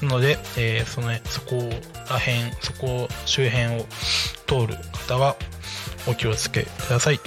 [0.02, 1.56] なので、えーそのそこ
[2.10, 3.86] ら辺そこ周辺を
[4.46, 5.36] 通る方は
[6.08, 7.20] お気をつけください。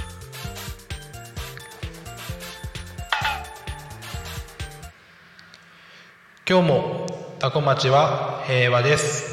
[6.50, 7.08] 今日も
[7.39, 9.31] 多古町は平和です。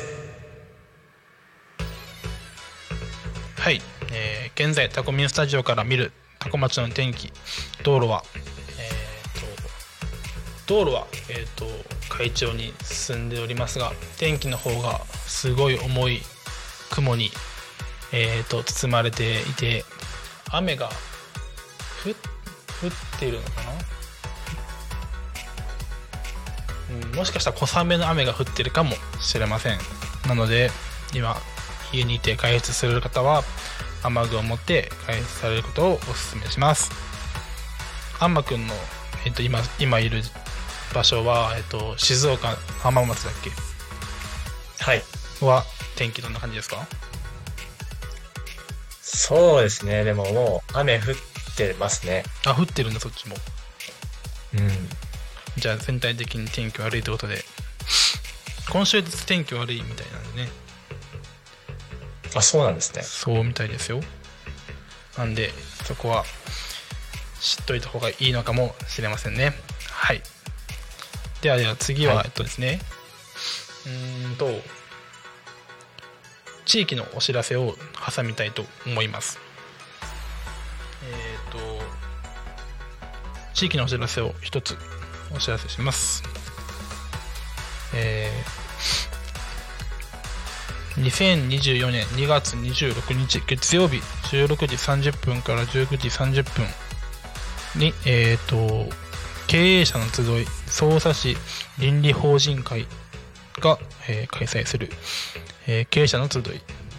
[4.61, 7.33] 現在タコミンスタジオから見るタコ町の天気
[7.85, 8.25] 道路は
[10.66, 11.64] えーと道路は、えー、と
[12.09, 16.23] 海上に進んでおりますが天気の方がすごい重い
[16.90, 17.31] 雲に、
[18.12, 19.85] えー、と包まれていて
[20.51, 20.88] 雨が
[22.05, 22.14] 降っ
[23.21, 23.71] てるのかな、
[27.11, 29.79] うん、もしかしたら小雨の雨が降ってるかもしれません。
[30.27, 30.73] なので
[31.14, 31.37] 今
[31.92, 33.44] 家にいて外出する方は
[34.02, 36.90] 雨具を持って外出されることをお勧めします
[38.20, 38.74] アンマくんの、
[39.26, 40.22] えっと今今いる
[40.94, 43.50] 場所は、えっと静岡浜松だっけ？
[44.82, 45.02] はい。
[45.40, 45.64] は
[45.96, 46.87] 天気どんな感じですか？
[49.02, 50.04] そうですね。
[50.04, 51.04] でももう雨降っ
[51.56, 52.24] てますね。
[52.46, 53.37] あ降ってるんだそっちも
[54.54, 54.70] うん。
[55.58, 57.44] じゃあ全体的に天気悪いということで
[58.70, 60.48] 今週天気悪いみたいなんでね
[62.34, 63.02] あ、そうなんですね。
[63.02, 64.00] そうみたいですよ。
[65.16, 65.50] なんで
[65.84, 66.24] そこは
[67.40, 69.52] 知っといた方がいいのかもしれませんね。
[69.90, 70.22] はい。
[71.42, 72.26] ではでは次は、はい。
[72.26, 72.80] えっとですね。
[73.86, 74.48] うーんと
[76.64, 77.74] 地域のお知らせを
[78.14, 79.38] 挟みたいと思います。
[81.02, 81.58] えっ、と
[83.54, 84.76] 地域のお知らせを一つ
[85.34, 86.22] お知らせします。
[87.94, 88.67] えー
[90.98, 93.98] 2024年2月26日月曜日
[94.32, 96.66] 16時30分から19時30分
[97.80, 98.87] に、えっ、と、
[99.46, 101.37] 経営者の集い、匝瑳市
[101.78, 102.87] 倫理法人会
[103.61, 104.90] が、えー開催する、
[105.66, 106.44] えー経営者の集い。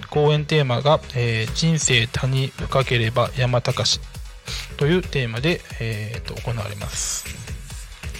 [0.09, 3.99] 講演テーマが、えー人生他に深ければ山高し
[4.77, 7.25] というテーマで、えーと行われます。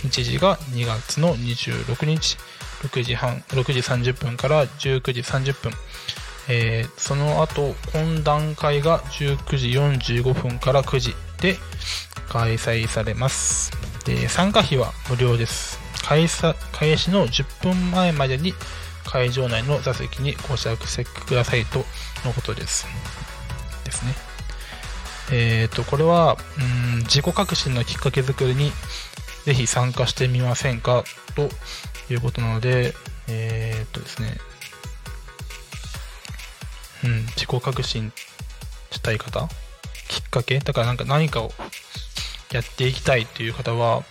[0.04, 2.38] 日時が2月の26日
[2.82, 5.72] 6時半6時30分から19時30分、
[6.50, 11.58] えーその後懇談会が19時45分から9時で
[12.30, 13.72] 開催されます。
[14.06, 15.80] で参加費は無料です。
[16.04, 16.28] 開
[16.72, 18.54] 開始の10分前までに
[19.06, 21.80] 会場内の座席にご着席くださいと
[22.26, 22.88] のことです。
[23.84, 24.14] ですね。
[25.32, 28.72] えっ、とこれはうん自己革新のきっかけ作りに
[29.46, 31.04] ぜひ参加してみませんか
[31.36, 31.50] と
[32.14, 32.94] いうことなので、
[33.28, 34.38] えーっとですね、
[37.04, 38.12] うん、自己革新
[38.92, 39.48] したい方？
[40.08, 40.60] きっかけ？
[40.60, 41.52] だからなんか何かを
[42.52, 44.04] やっていきたいという方は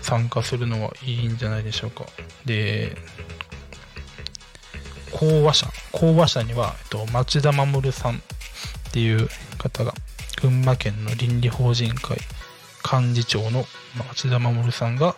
[0.00, 2.06] 参加するのはいいんじゃないでしょうか。
[2.44, 2.96] で、
[5.12, 8.18] 講話者、講話者には、えっと、町田守さんっ
[8.92, 9.94] ていう方が、
[10.40, 12.18] 群馬県の倫理法人会
[12.84, 13.64] 幹事長の
[14.10, 15.14] 町田守さんが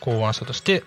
[0.00, 0.82] 考案者として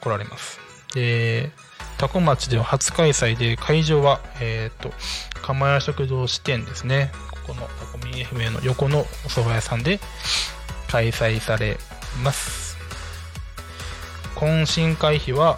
[0.00, 0.58] 来られます。
[0.94, 1.50] で、
[1.98, 4.92] 多古町では初開催で会場は、えっ、と、
[5.42, 7.12] 釜屋食堂支店ですね。
[7.30, 10.00] ここのタコミ FM の横のお蕎麦屋さんで
[10.88, 11.78] 開催され
[12.24, 12.70] ます。
[14.40, 15.56] 懇親会費は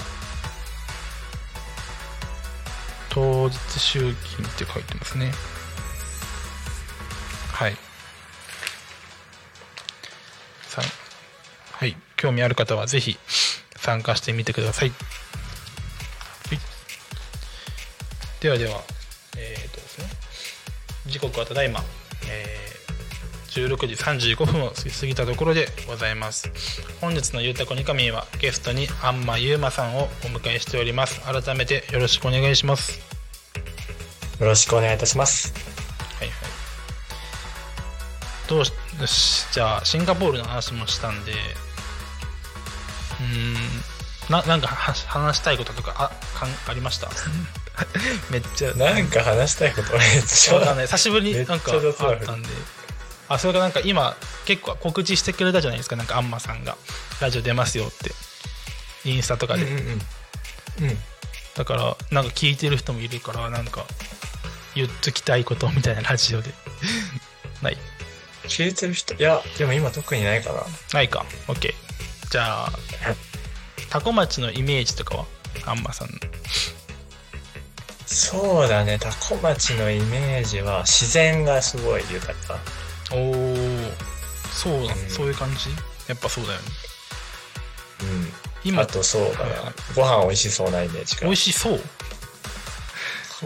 [3.11, 4.15] 当日集金っ
[4.59, 5.31] て書いてますね
[7.53, 7.77] はい
[10.63, 10.83] さ
[11.73, 13.19] はい興味ある方はぜひ
[13.83, 16.59] 参加してみてください、はい、
[18.41, 18.81] ではでは
[19.37, 20.07] えー、っとですね。
[21.07, 21.81] 時刻はただいま、
[22.31, 22.63] えー
[23.53, 23.95] 16時
[24.35, 26.51] 35分を過ぎたところでございます。
[27.03, 31.21] 本日の「ゆうたこにかみ」はゲストにあんまゆうまさんをお迎えしております。
[31.21, 32.99] 改めてよろしくお願いします。
[34.41, 35.53] よろしくお願いいたします。
[36.19, 36.39] はいはい。
[38.49, 41.35] どうしよしじゃあシンガポールの話もしたんで
[43.23, 43.83] うーん。
[44.31, 44.75] ななんかは
[45.09, 47.11] 話したいこととかあかんありました？
[48.31, 49.93] めっちゃなんか話したいこと。
[49.99, 50.55] めっちゃ。
[50.55, 52.49] わかんない久しぶりになんかあったんで。
[53.29, 55.97] あそれがなんか今結構告知してくれたじゃないですか？
[55.97, 56.77] なんかアンマさんが。
[57.21, 58.13] ラジオ出ますよって。
[59.05, 59.77] インスタとかで、うんうん
[60.81, 60.89] うん。
[60.91, 60.99] うん。
[61.57, 63.85] だからなんか聞いてる人もいるからなんか
[64.75, 66.53] 言っときたいことみたいなラジオで。
[67.63, 67.79] ない。
[68.45, 70.65] 聞いてる人、いや、でも今特にないかな。
[70.95, 71.25] ないか。
[71.47, 71.75] OK
[72.33, 72.73] じゃあ
[73.91, 75.27] タコ町のイメージとかは
[75.67, 76.09] アンマさん。
[76.09, 76.15] の
[78.07, 82.59] そうだね、タコ町のイメージは自然がすごい豊か。
[83.13, 83.55] おお
[84.51, 85.11] そうだ、うん。
[85.11, 85.69] そういう感じ？
[86.09, 86.65] やっぱそうだよね。
[88.01, 88.33] うん。
[88.65, 89.73] 今あとそうだはいはな。
[89.95, 91.27] ご飯美味しそうなイメージが。
[91.27, 91.81] 美味しそう。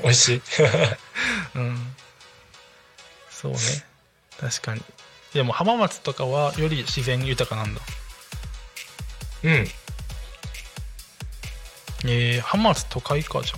[0.00, 0.42] 美味しい？
[1.58, 1.96] うん。
[3.32, 3.58] そうね。
[4.40, 4.82] 確かに。
[5.34, 7.80] でも浜松とかはより自然豊かなんだ
[9.46, 9.52] うん。
[12.04, 13.52] えー、浜松都会かじ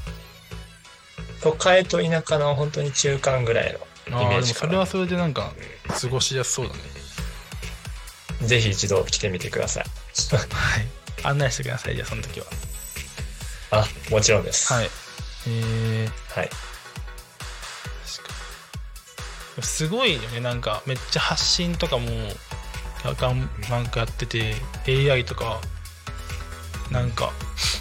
[1.43, 3.79] 都会と田舎の本当に中間ぐらい
[4.09, 4.67] のイメージかな。
[4.67, 5.53] それはそれでなんか
[5.89, 6.81] 過ごしやすそうだね
[8.43, 9.85] ぜひ一度来てみてください。
[9.85, 10.87] はい
[11.25, 12.47] 案内してくださいじゃあその時は
[13.71, 14.73] あ、もちろんです。
[14.73, 14.89] はい
[15.49, 16.51] えー、はい。
[19.61, 22.07] すごいよねなんかめっちゃ発信とかも
[23.69, 24.55] なんかやってて
[24.87, 25.61] AI とか
[26.91, 27.33] なんか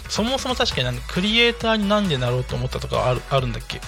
[0.08, 3.80] そもそも確かになんかクリエイターになんでなろうと思ったとかあるあるんだっけ？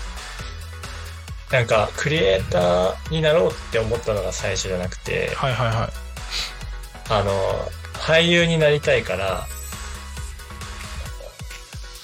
[1.50, 5.88] なんか、クリエイターになろうって思ったのが最初じゃなくて、はいはいはい。
[7.10, 7.32] あの、
[7.94, 9.48] 俳優になりたいから、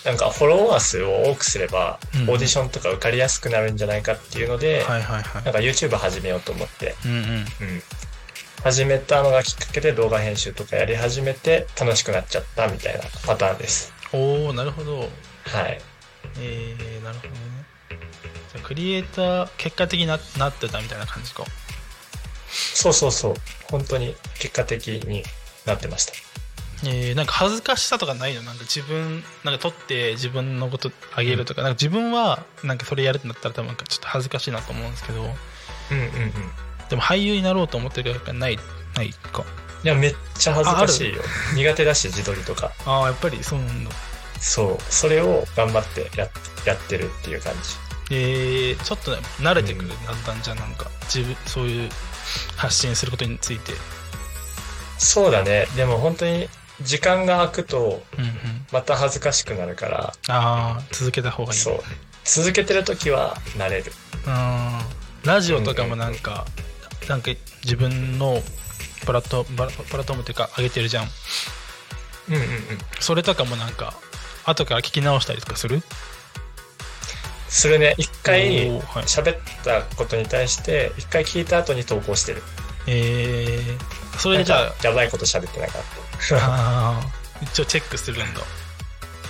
[0.05, 2.31] なんかフォロワー数を多くすれば、うん。
[2.31, 5.13] オーディションとか受かりやすくなるんじゃないかっていうので、なんか
[5.61, 7.19] YouTube 始めようと思って、うんうん。
[7.21, 7.47] うん。
[8.63, 13.93] 始めたのがきっかけで動画編集とかやり始めて楽しくなっちゃったみたいなパターンです。
[14.13, 15.07] おおなるほどは
[15.69, 15.81] い。
[16.41, 17.37] えー、なるほどね
[17.91, 21.45] じゃあクリエイター結果的にななってたみたいな感じか
[22.49, 23.35] そうそうそう。
[23.71, 25.23] 本当に結果的に
[25.65, 26.13] なってました。
[26.85, 28.43] えー、なんか恥ずかしさとかないの？
[28.43, 36.33] なんか自分なんか撮って自分のことあげるとか,、なんか自分はなんかそれやるってなったら多分なんかちょっと恥ずかしいなと思うんですけどうんうんうん。
[36.89, 38.59] でも俳優になろうと思ってるからない
[38.95, 39.45] ないか
[39.85, 41.23] いや、めっちゃ恥ずかしいよ。
[41.55, 42.73] 苦手だし、自撮りとか。
[42.87, 43.91] ああやっぱりそうなんだ
[44.41, 44.93] そう。
[44.93, 46.29] それを頑張ってや
[46.65, 48.15] やってるっていう感じ。
[48.15, 51.91] えー、ちょっとね慣れてくる、うんだんだんじゃあなんか自分そういう
[52.57, 53.73] 発信することについて
[54.99, 55.67] そうだね。
[55.77, 56.49] でも本当に
[56.83, 58.33] 時間が空くとうんうん
[58.73, 61.81] また恥ずかしくなるから、ああ続けた方がいいそう。
[62.25, 63.93] 続けてる時は慣れる。
[65.25, 66.45] ラジオとかもなんか、
[67.09, 67.31] なんか
[67.65, 68.43] 自分の
[69.05, 71.09] プラットプラプラットフォームっていうか上げてるじゃん
[72.29, 72.49] うんうんうん。
[72.99, 73.95] それとかもなんか
[74.45, 75.83] 後から聞き直したりとかする？
[77.49, 77.95] するね。
[77.97, 82.43] 一回喋ったことに対して、一回聞いた後に投稿してる。
[82.89, 85.83] えー、それでじゃなんかやばいこと喋ってなかっ
[86.29, 86.37] た。
[86.37, 88.41] ああー一応チェックするんだ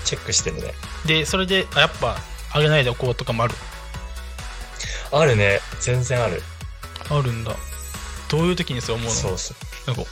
[0.04, 0.72] チェックしてるね。
[1.04, 2.16] でそれであやっぱ
[2.54, 3.54] 上げないでおこうとかもある？
[5.12, 5.60] あるね。
[5.80, 6.42] 全然ある。
[7.10, 7.54] あるんだ。
[8.28, 9.12] どういう時にそう思うの？
[9.12, 9.94] そうそう。
[9.94, 10.10] なんか。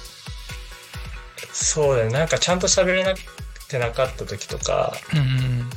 [1.53, 2.13] そうだね。
[2.13, 3.21] なんかちゃんと喋れなく
[3.69, 5.71] てなかった時とか、うんうん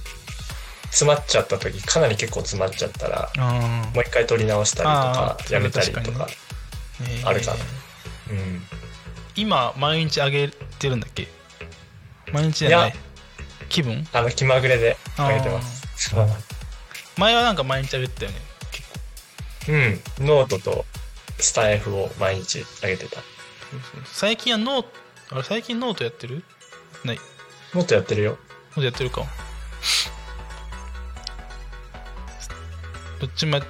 [0.89, 6.28] 詰まっちゃった時、かなり結構詰まっちゃったら、あもう一回撮り直したりとかやめたりとか
[7.26, 7.57] あるかな
[8.32, 8.63] うん。
[9.36, 11.28] 今毎日上げてるんだっけ？
[12.32, 12.95] 毎日じゃない。
[13.68, 14.07] 気分？
[14.13, 16.15] あの、気まぐれで上げてます。
[17.18, 18.38] 前はなんか毎日上げてたよね
[18.72, 18.88] 結
[19.65, 19.74] 構。
[19.74, 19.76] う
[20.24, 20.26] ん。
[20.26, 20.86] ノートと
[21.39, 23.21] スタイフを毎日上げてた。
[24.05, 24.89] 最近はノート
[25.31, 26.43] あれ最近ノートやってる？
[27.03, 27.19] ない。
[27.73, 28.31] もっとやってるよ。
[28.31, 29.23] ノートやってるか。
[33.19, 33.63] どっちもや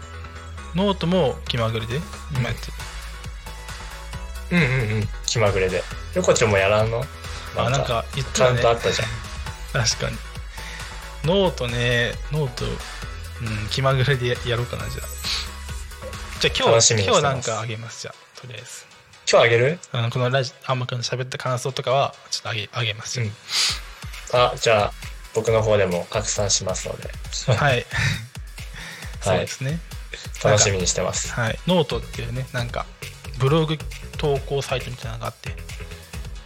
[0.76, 2.00] ノートも気まぐれで？
[2.32, 2.74] 今やってる。
[4.52, 5.08] うんうんうん。
[5.26, 5.84] 気まぐれで。
[6.16, 7.04] 横丁もやらんの？
[7.56, 9.08] あなんか言ってカウンたねトあったじゃん。
[9.86, 10.18] 確かに。
[11.26, 15.08] ノートねノートうん気まぐれでややろうかなじゃあ
[16.40, 18.04] じゃあ今日今日なんかあげます。
[18.04, 18.86] じゃあとりあえず。
[19.30, 19.80] 今日あげる？
[19.92, 23.20] あのこのラジアンマくんの喋った感想とかはちょっとあげあげます。
[23.20, 23.26] よ、
[24.34, 24.92] あ、じゃあ、
[25.34, 27.10] 僕の方でも拡散しますので、
[27.54, 27.86] はい。
[29.22, 29.80] そうですね。
[30.44, 31.34] 楽しみにしてます。
[31.34, 32.86] はい、ノートっていうねなんか
[33.40, 33.80] ブログ
[34.18, 35.56] 投稿サイトみたいなのがあって。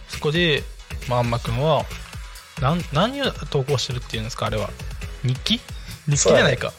[0.08, 0.62] そこで、
[1.06, 1.84] まあ、あんまくんは
[2.60, 4.70] なん何を投稿してるっていうんですかあれは。
[5.22, 5.60] 日記？
[6.08, 6.72] 日記じゃないか。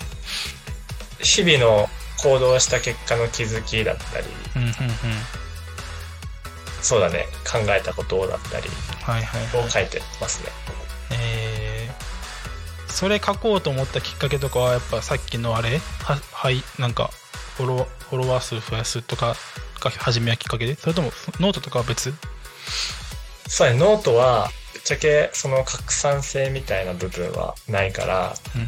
[1.21, 1.89] 日々の
[2.23, 4.73] 行動した結果の気づきだったり、うんうんうん
[6.81, 8.67] そうだね、考えたことだったり。
[9.03, 9.65] はいはいはい。
[9.65, 10.49] を書いてますね。
[11.11, 15.79] えー、それ書こうと思ったきっかけとかはやっぱさっきのあれ？
[16.03, 17.09] ははいなんか
[17.55, 19.35] フォロワフォロワー数増やすとか
[19.79, 20.65] が初めはきっかけ？
[20.65, 22.13] でそれともノートとかは別？
[23.47, 28.67] そうだね、ノートは、ぶっちゃけその拡散性みたいな部分はないから、うんうん。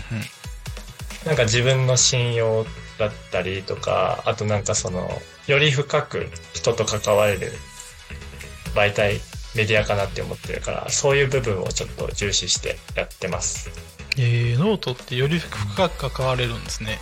[1.26, 2.66] なんか自分の信用
[2.97, 5.09] だったりとか、あとなんかその、
[5.47, 7.51] より深く人と関われる
[8.73, 9.21] 媒体、
[9.55, 13.69] メディアかなって思ってるから、そういう部分をちょっと重視してやってます。
[14.17, 16.99] えー、ノートってより深く関われるんですね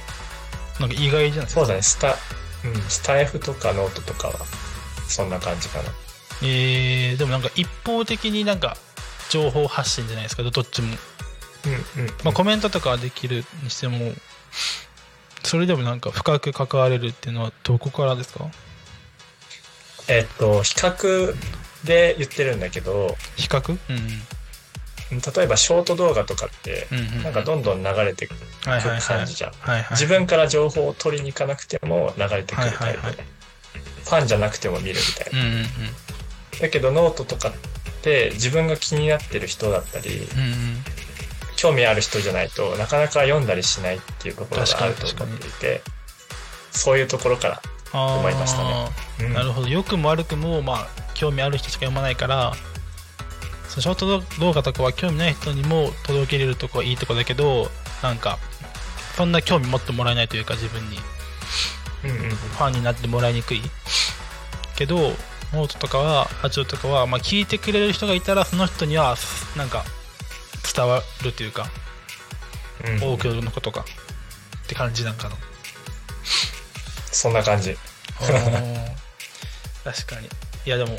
[0.79, 4.39] なんか意外じゃないですかそうだね、スタ、うん、スタエフとかノートとかは、
[5.07, 5.85] そんな感じかな。
[6.41, 8.75] えー、でもなんか一方的になんか
[9.29, 10.95] 情報発信じゃないですかどっちも、
[11.97, 12.09] うんうん。
[12.23, 14.11] まあ、コメントとかはできるにしても
[15.43, 18.49] それでもなんか深く関われるっていうのはどこからですか？
[20.07, 21.35] えっと、比較
[21.85, 23.71] で言ってるんだけど、比較？
[23.71, 23.97] うん
[25.35, 26.87] 例えばショート動画とかって、
[27.23, 28.33] なんかどんどん流れてく
[28.65, 29.01] はいはいはい。
[29.01, 29.51] 感じじゃん。
[29.91, 33.17] 自分から情報を取りに行かなくても流れてくるタイプで、はい
[34.03, 35.39] ファンじゃなくても見るみたいな。
[35.39, 35.65] うんうんうん。
[36.59, 37.53] だけどノートとかっ
[38.01, 40.83] て自分が気になってる人だったり、うんうん
[41.63, 45.81] 興味ある人じゃないとなかなか読んだりしないっていうところがあると思っていて、
[46.71, 47.61] そういうところから、
[47.93, 48.89] 思いましたね。
[49.21, 49.33] うん。
[49.33, 49.69] なるほど。
[49.69, 52.53] 良くも悪くもまあ興味ある人しか読まないから
[53.69, 57.69] そのショート動画とかは興味ない人にも届けれるとこはいいとこだけど
[58.01, 58.39] なんか
[59.15, 60.97] そんな興味持ってもらえないというか自分に。
[62.03, 62.29] うんうん。
[62.31, 63.61] ファンになってもらいにくい。
[64.75, 64.97] けど
[65.53, 69.15] ノートとかはラジオとかは、まあ、聞いてくれる人がいたらその人には
[69.55, 69.85] なんか
[70.75, 71.69] 伝わるというか
[72.85, 73.13] うん。
[73.13, 73.85] 多くのことがっ
[74.67, 75.35] て感じなんかな。
[77.11, 77.77] そんな感じ。
[79.83, 80.27] 確かに。
[80.65, 80.97] いやでも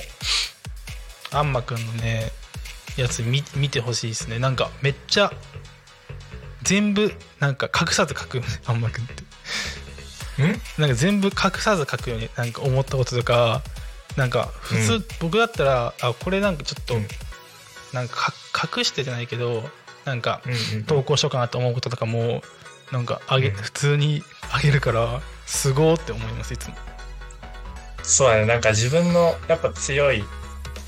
[1.32, 2.32] あんまくんのね
[2.96, 4.38] やつ見見てほしいですね。
[4.38, 5.32] なんかめっちゃ
[6.62, 10.42] 全部なんか隠さず書くよねあんまくんって。
[10.42, 10.60] ん？
[10.78, 13.62] なんか全部隠さず書くよねなんか思ったこととか
[14.16, 15.04] なんか普通、うん。
[15.20, 17.08] 僕だったらあこれなんかちょっと、うん
[17.94, 19.62] なんかか隠してじゃないけど
[20.04, 20.42] なんか
[20.86, 22.42] 投稿しようかなと思うこととかも
[22.92, 23.54] なんかあげ、うん。
[23.54, 24.22] 普通に
[24.52, 26.74] あげるからすごーって思いますいつも。
[28.02, 30.22] そうだね、なんか自分のやっぱ強い、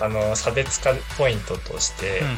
[0.01, 2.35] あの、差別化ポイントとして、うんうん。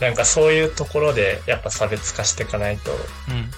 [0.00, 2.94] なんかそういうところでやっぱ差別化していかないと、う
[3.32, 3.50] ん。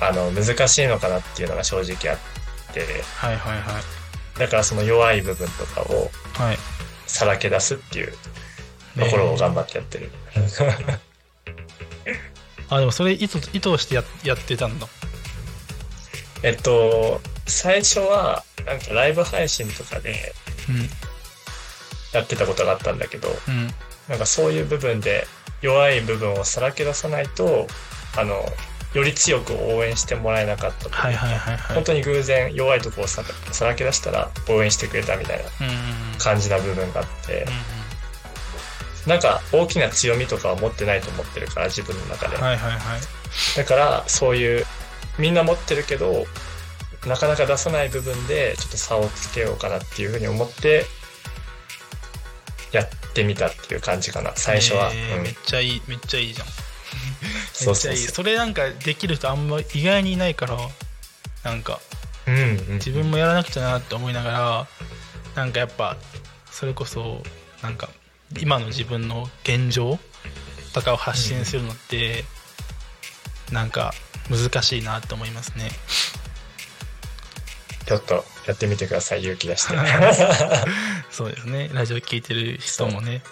[0.00, 2.80] あの、難しいのかなっていうのが正直あって、
[3.16, 3.80] はいはいは
[4.36, 4.38] い。
[4.38, 6.58] だからその弱い部分とかをはい。
[7.06, 8.12] さらけ出すっていう
[8.98, 10.10] ところを頑張ってやってる。
[12.70, 14.86] あでもそれ意図意図してややってたんだ
[16.42, 20.34] えっと、最初は、なんかライブ配信とかで
[20.68, 20.90] うん。
[22.12, 23.68] やってたことがあったんだけど、うん。
[24.08, 25.26] なんかそういう部分で
[25.62, 27.66] 弱い部分をさらけ出さないと、
[28.16, 28.44] あの、
[28.94, 31.10] より強く応援してもらえなかったとか
[31.74, 33.22] 本当に偶然弱いところをさ
[33.52, 36.18] さらけ出したら応援してくれたみたいなうんうんうん。
[36.18, 37.48] 感じな部分があってうん、
[39.08, 42.36] なんか大きな強みとかは持ってないと思ってるから自分の中で。
[42.36, 42.42] うん。
[42.42, 43.00] はいはいはい。
[43.56, 44.66] だからそういう
[45.18, 46.26] みんな持ってるけど
[47.06, 50.84] なかなか出さない部分でちょっと差をつけようかなっていうふうに思って
[52.72, 54.32] やってみたっていう感じかな。
[54.36, 54.96] 最初は、うん。
[54.96, 56.46] えーめっちゃいいめっちゃいいじゃん。
[56.46, 56.52] め
[57.52, 57.98] そうっちゃいい。
[57.98, 60.56] そうそそれなんかできる人あんま意外にいないから
[61.44, 61.80] なんか。
[62.26, 64.66] う、うんうん、自分もやらなくちゃなって思いながら
[65.34, 65.96] なんかやっぱ
[66.50, 67.22] それこそ
[67.62, 67.88] なんか
[68.40, 69.98] 今の自分の現状
[70.74, 72.24] とかを発信するのって、
[73.52, 73.94] なんか
[74.30, 75.70] 難しいなって思いますね。
[77.86, 79.74] ちょっとやってみてください勇気出して。
[81.10, 81.70] そうですね。
[81.72, 83.22] ラジオ聞いてる人もね。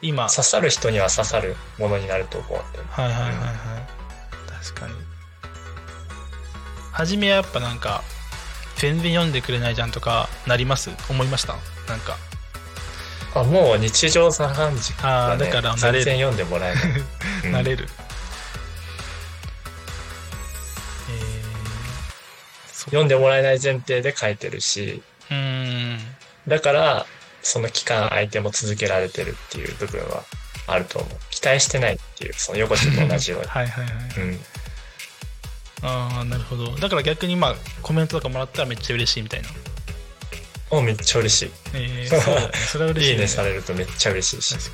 [0.00, 2.78] 今刺さる人には刺さるものになると思うんで。
[2.90, 3.36] はいはいはいはい。
[4.64, 4.94] 確かに。
[6.90, 8.02] 初めはやっぱなんか
[8.76, 10.90] 全然読んでくれないじゃんとかなります？
[11.08, 11.54] 思いました？
[11.88, 12.16] なんか
[13.34, 16.04] あ、もう日常茶飯事あーだから慣れる。
[16.04, 16.84] 全然読んでもらえない。
[17.44, 17.52] うん。
[17.52, 17.88] なれる、
[21.10, 25.98] え読んでもらえない前提で書いてるし、ー、うーん。
[26.48, 27.06] だから、
[27.42, 30.24] その期間相手も続けられてるっていう部分は
[30.66, 31.10] あると思う。
[31.30, 33.46] 期待してないっていう、その横地と同じように。
[33.50, 34.44] はいはいはいうん。
[35.84, 36.76] ああなるほど。
[36.76, 39.48] だから逆にまあコメントとかもらったらめっちゃ嬉しいみたいな
[40.72, 41.50] もうめっちゃ嬉しい。
[41.74, 44.70] えー、そうそれは嬉しい、ね、 いいねされるとめっちゃ嬉しいし、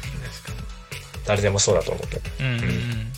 [1.27, 2.31] 誰でもそうだと思うけど。
[2.39, 3.13] うんうんうん。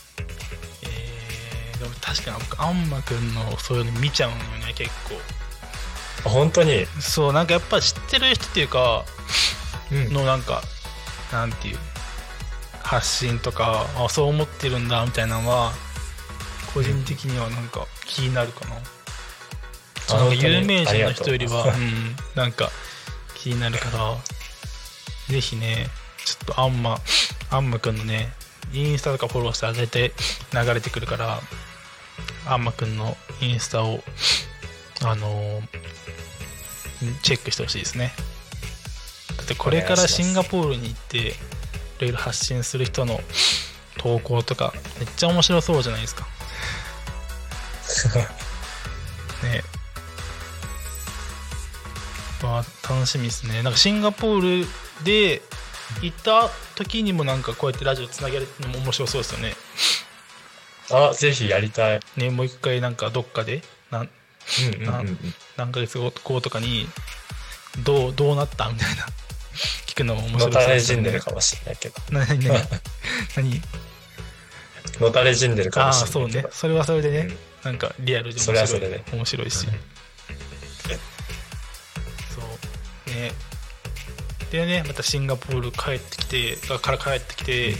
[0.83, 5.21] えー、でも確かに僕あんまくんのそういうの見ちゃうんよね結構。
[6.25, 9.05] あ本当に、そうなんかやっぱ知ってる人っていうか
[9.93, 10.13] うん。
[10.13, 10.63] のなんか
[11.33, 11.79] なんていう
[12.83, 15.73] 発信とかあそう思ってるんだみたいなのは
[16.73, 18.81] 個人的にはなんか気になるかな、そうな
[20.17, 21.71] んか有名人の人よりは、う。
[21.71, 22.71] ん、なんか
[23.35, 24.17] 気になるから
[25.29, 25.87] ぜひね
[26.25, 26.99] ちょっとあんま
[27.51, 28.33] あんまくんのね
[28.73, 30.13] インスタとかフォローしたら大体
[30.53, 31.41] 流れてくるから
[32.47, 34.01] あんまくんのインスタを
[35.03, 36.01] あのー
[37.23, 38.13] チェックしてほしいですね。
[39.37, 41.33] だってこれからシンガポールに行ってい
[42.01, 43.21] ろいろ発信する人の
[43.99, 46.27] 投稿とかめっちゃ面白そうじゃないですか。
[49.43, 49.63] ね
[52.43, 53.63] まあ楽しみですね。
[53.63, 55.43] なんかシンガポールで
[56.03, 59.55] 行った時にもなんかこうやってラジオつなげるのも面白そうですよね。
[60.93, 62.01] あ、ぜひやりたい。
[62.17, 64.05] ねもう一回なんかどっかでなんう
[64.81, 65.19] んうんうんうん。
[65.57, 66.11] 何ヶ月後
[66.41, 66.87] とかに
[67.85, 69.07] どうどうなったみたいな。
[69.87, 71.05] 聞くのも面白のたれですよね。
[71.05, 71.95] 死んでるかもしれないけど。
[72.11, 72.61] な何何？
[73.37, 73.63] 何？
[75.01, 76.55] の たれ死んでるかああもしれそうねないけど。
[76.55, 77.39] それはそれでね、うん。
[77.65, 79.05] なんかリアルで面それは白いそれで。
[79.13, 79.71] 面白いしそう
[83.11, 83.33] ね。
[84.51, 87.75] でねまたシンガポール帰ってきてあから帰ってきて、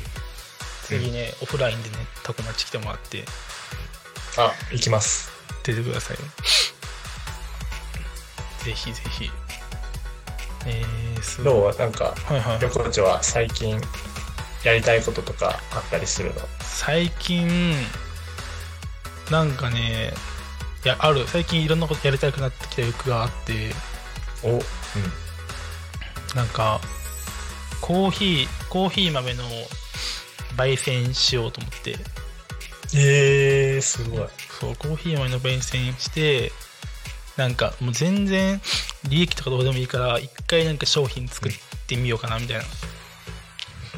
[0.85, 3.25] 次ねオフラインでねタコ町来てもらって。
[4.39, 5.31] あ、行きます。
[5.65, 6.23] 出てくださいよ。
[8.65, 9.31] ぜひぜひ。
[10.67, 11.55] えー、すごい。
[11.55, 11.77] どう？
[11.77, 12.63] なんか、はいはい。
[12.63, 13.81] 横丁は最近
[14.63, 16.41] やりたいこととかあったりするの？
[16.61, 17.75] 最近
[19.31, 20.13] なんかね
[20.85, 21.27] いやある。
[21.27, 23.71] 最近いろんなことやりたくなってきた欲があって
[24.45, 24.61] お、うん。
[26.35, 26.81] なんか
[27.81, 29.45] コーヒーコーヒー豆の
[30.57, 31.97] 焙煎しようと思って。
[32.95, 34.29] えー、すごい。
[34.61, 36.53] そうコーヒー豆の焙煎して
[37.37, 38.61] なんかもう全然
[39.09, 41.53] 利益とかどうでもいいから一回なんか商品作っ
[41.87, 42.65] てみようかなみたいな。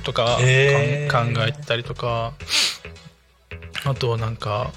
[0.05, 1.35] とか、へー。
[1.35, 2.35] 考えてたりとか。
[3.85, 4.71] あとなんか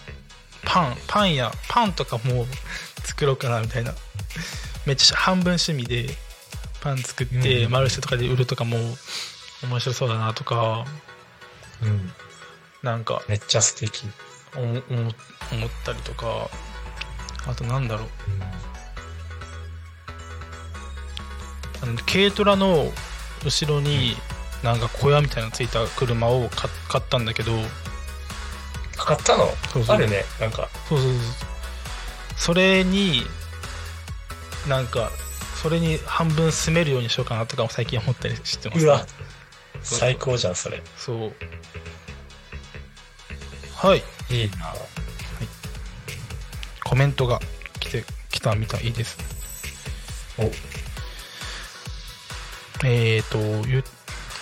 [0.66, 2.46] パンパンやパンとかも
[3.04, 3.94] 作ろうかなみたいな
[4.86, 6.08] めっちゃ半分趣味で
[6.82, 8.78] パン作ってうんマルシェとかで売るとかも
[9.64, 10.86] 面白そうだなとか
[11.82, 12.12] うん。
[12.84, 14.04] なんかめっちゃ素敵。
[14.56, 16.50] 思思思ったりとか
[17.48, 18.08] あとなんだろう
[21.84, 22.92] あの軽トラの
[23.44, 24.16] 後ろに
[24.64, 27.52] なんか小屋みたいなのついた車を買買ったんだけど
[28.98, 29.46] 買ったの？
[29.74, 30.24] そうそうあるね。
[30.40, 31.22] なんか、そうそうそう
[32.38, 33.24] それに
[34.68, 35.12] なんか
[35.62, 39.06] それに半分住めるようにしようかなとかも最近思ったりしてます、うわ、
[39.82, 40.82] 最高じゃん、それ。
[40.98, 41.34] そう
[43.76, 44.74] はいいいな
[46.84, 47.40] コメントが
[47.80, 49.18] 来て来たみたいです
[50.38, 50.44] お、
[52.86, 53.84] えーと、ゆ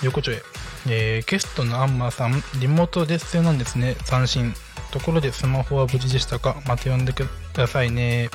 [0.02, 0.42] 横丁へ。
[0.88, 3.96] えーゲストのアンマーさん、リモートで出演なんですね。
[4.10, 4.54] 斬新。
[4.92, 6.62] ところでスマホは無事でしたか？
[6.68, 8.30] また呼んでくださいね。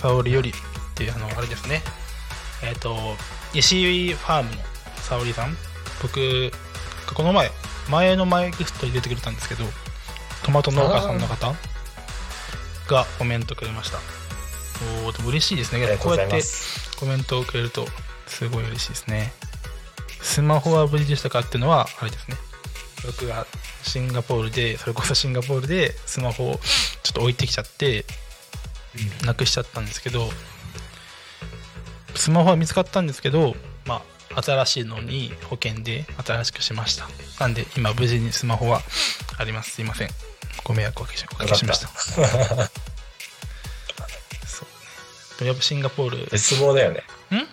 [0.00, 0.52] 沙織より。
[0.92, 1.82] っていう、あの、あれですね。
[2.62, 2.96] えっ、と、
[3.54, 4.56] 石井ファームの
[4.96, 5.56] 沙織さん。
[6.02, 6.52] 僕、
[7.14, 7.50] この前、
[7.90, 9.64] 前の前ゲストに出てくれたんですけど、
[10.44, 11.54] トマト農家さんの方
[12.88, 13.98] がコメントくれました。
[15.06, 15.98] おー、でも嬉しいですね。
[15.98, 16.42] こうやって。
[17.02, 17.84] コメントをくれると
[18.28, 19.32] すごい嬉しいですね
[20.20, 22.36] スマホは無事でしたかっていうのはあれですね
[23.04, 23.44] 僕が
[23.82, 26.60] シンガポールでそれこそシンガポールでスマホを
[27.02, 28.04] ちょっと置いてきちゃって
[29.26, 30.28] なくしちゃったんですけど
[32.14, 33.54] スマホは見つかったんですけど
[33.86, 34.02] ま
[34.34, 37.06] あ新しいのに保険で新しくしました。
[37.40, 38.80] なんで今無事にスマホは
[39.38, 39.72] あります。
[39.72, 40.08] すいません。
[40.64, 41.12] ご迷惑をおか
[41.46, 41.88] けしました。
[44.46, 46.26] そうやっぱシンガポール。
[46.30, 47.02] 絶望だよね。
[47.30, 47.48] ん？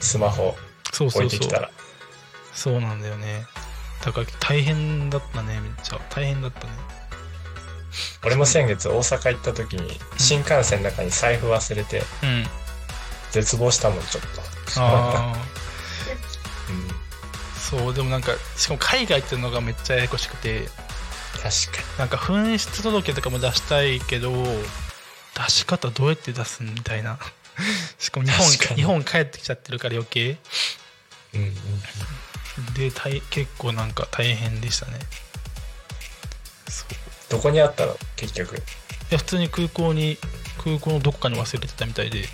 [0.00, 0.56] スマホ。
[0.92, 1.70] そうそうそう。
[2.54, 3.46] そうなんだよね。
[4.04, 6.00] だから大変だったねめっちゃ。
[6.10, 6.72] 大変だったね。
[8.24, 12.46] 俺も先月大阪行った時に、新幹線の中に財布忘れて、うん
[13.34, 14.22] 絶望したもん、ちょっ
[14.76, 14.80] と。
[14.80, 15.34] あ
[16.70, 16.90] うん。
[17.60, 20.68] そうでもなんかしかも海外っていうのがめっちゃややこしくて
[21.42, 24.30] 確かなんか紛失届とかも出したいけど
[25.34, 27.18] 出し方どうやって出すんみたいな。
[27.98, 30.24] しかも日本日本帰ってきちゃってるから余計。
[30.28, 30.36] に。
[31.34, 31.42] うん
[32.58, 32.74] うん。
[32.74, 35.00] で大結構なんか大変でしたね。
[36.68, 36.94] そう。
[37.30, 37.98] どこにあったの？
[38.14, 38.56] 結局。
[38.56, 38.60] い
[39.10, 40.18] や普通に空港に
[40.62, 42.28] 空港のどこかに忘れてたみたいで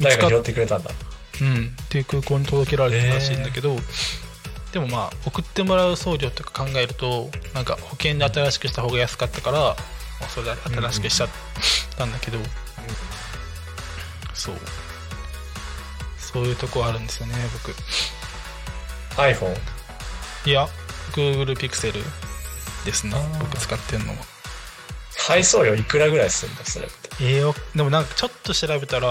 [0.00, 0.90] 誰か拾ってくれたんだ。
[1.40, 3.76] うんで空港に届けられてたらしいんだけど、
[4.72, 9.76] でもまあ送ってもらう送料とか考えるとなんか保険で新しくした方が安かったから、ま
[10.22, 10.52] あそれで
[10.90, 11.28] 新しくしちゃっ
[11.96, 12.38] たんだけど、
[14.34, 14.56] そう
[16.18, 17.74] そういうとこあるんですよね僕
[19.20, 19.56] iPhone?
[20.44, 20.66] いや
[21.12, 21.92] Google Pixel
[22.84, 24.18] ですね僕使ってるのは
[25.26, 26.94] 配送料いくらぐらいするんだそれって？
[27.20, 29.08] えー、でもなんかちょっと調べたら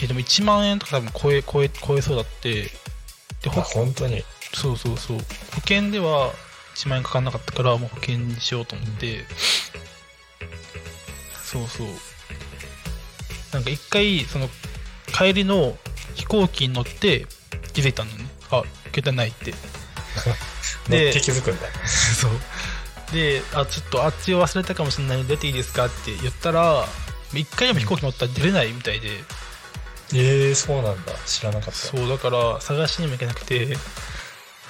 [0.00, 2.62] えーでも1万円とか多分超え超え超えそうだって。
[2.62, 2.70] で
[3.46, 4.24] あ、ほ本当に？
[4.54, 5.18] そうそうそう。
[5.18, 5.24] 保
[5.60, 6.32] 険では
[6.74, 9.24] 1万円かかんなかったからもう保険にしようと思って、
[11.42, 11.86] そうそう。
[13.52, 14.48] なんか一回その
[15.12, 15.76] 帰りの
[16.14, 17.26] 飛行機に乗って
[17.72, 18.24] 気づいたのね。
[18.50, 18.62] あ
[18.94, 19.52] 携帯ないって。
[20.88, 21.66] 乗って気づくんだ。
[21.86, 22.30] そう。
[23.12, 26.86] であちょっとあっちを忘れたかもしれないので出ていいですかって言ったら
[27.34, 29.08] 一回でも飛行機乗ったら出れないみたいで、
[30.14, 31.12] ええー、そうなんだ。
[31.26, 31.72] 知らなかった。
[31.72, 33.76] そうだから探しにも行けなくて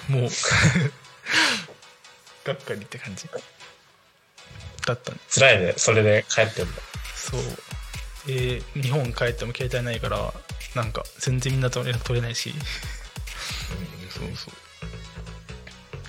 [0.08, 0.28] もう
[2.44, 3.28] がっかりって感じ
[4.86, 5.74] だったね辛いね。
[5.76, 6.72] それで帰ってんだ。
[7.14, 7.40] そう
[8.26, 10.34] で日本帰っても携帯ないから
[10.74, 12.54] なんか全然みんなと連絡取れないし
[14.10, 14.54] そうそう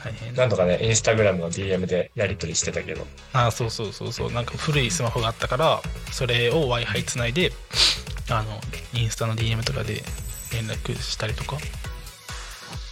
[0.03, 3.05] 大変なんとかね、インスタグラムの DM でやり取りしてたけど。
[3.33, 5.79] あそうそうそうそうなんか古いスマホがあったから
[6.11, 7.53] それを w i f i つないで
[8.29, 8.61] あの
[8.93, 10.03] インスタの DM とかで
[10.53, 11.57] 連絡したりとか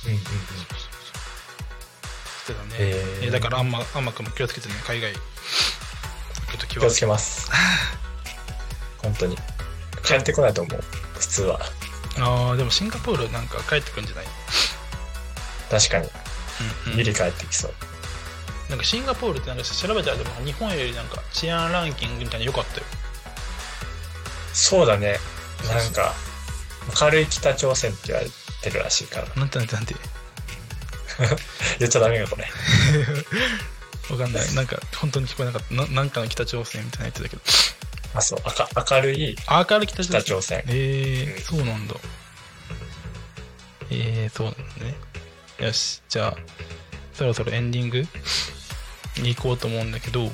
[0.06, 0.24] うんうんうん。
[0.24, 0.30] し
[2.48, 5.20] てたね、へーえだからあんまあんまくんも気をつけてね海外行
[6.52, 7.50] くときは気をつけます。
[9.04, 9.38] 本当に。
[10.04, 10.84] 帰ってこないと思う。
[11.20, 11.60] 普通は。
[12.20, 14.26] ああでもシンガポールなんか帰ってくるんじゃない、
[15.70, 16.10] 確かに。
[16.86, 17.74] うんうんギリ帰ってきそう。
[18.70, 22.86] なんかシンガポールってなんか調べたらでも日本よりなんか治安ランキングみたいなの良かったよ
[24.54, 25.20] そうだね。
[25.68, 26.14] なんか、
[27.02, 28.30] 明るい北朝鮮って言われ
[28.62, 29.28] てるらしいから。
[29.36, 29.96] なんてなんてなんて？
[31.80, 32.46] 言っちゃダメか、これ。
[34.10, 34.54] わかんない。
[34.56, 35.74] なんか本当に聞こえなかった。
[35.74, 37.42] ななんかの北朝鮮みたいな言ってたけど。
[38.16, 38.40] あ、そう。
[38.46, 40.22] 明明るいあ明るい北朝鮮？
[40.22, 40.64] 北朝鮮。
[40.68, 41.42] えーうん。
[41.44, 41.96] そうなんだ。
[43.92, 44.96] えー、そうなんだね。
[45.60, 46.02] よし。
[46.10, 46.38] じゃあ
[47.14, 48.08] そろそろエンディング
[49.18, 50.32] に行こうと思うんだけど。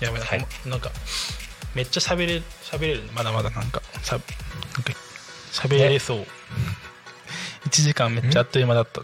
[0.00, 0.46] やばいな,、はい。
[0.66, 0.90] なんか
[1.74, 3.10] めっちゃ喋れ喋れるね。
[3.14, 4.92] まだまだなんかさなんか
[5.52, 6.26] 喋れそう、
[7.66, 9.02] 1時間めっちゃあっという間だった。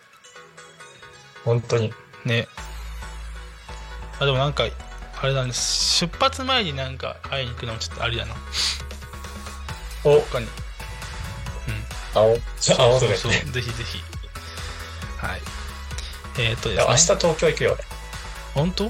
[1.45, 1.93] 本当に。
[2.25, 2.49] ね。
[4.21, 4.65] あでもなんか
[5.21, 5.53] あれだね。
[5.53, 8.35] 出発前になんか会いに行くのもちょっとありだな。
[10.05, 10.47] お、他に。
[12.15, 13.33] 青、そう青とかそうそう。
[13.33, 13.51] 言って。
[13.53, 13.61] ぜ。
[13.63, 13.99] ひぜひ。
[15.19, 15.41] はい。
[16.39, 17.17] えっ、ー、とですね。
[17.19, 17.85] 東京行くよ、俺。
[18.55, 18.85] 本当？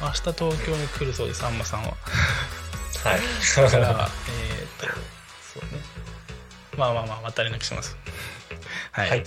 [0.00, 1.40] 明日東京に来るそうです。
[1.40, 1.94] さんまさんは
[3.04, 3.20] はい。
[3.56, 4.86] だからえっと
[5.60, 5.82] そうね。
[6.76, 7.96] まあまあまあまた連絡します。
[8.92, 9.24] はい、はい。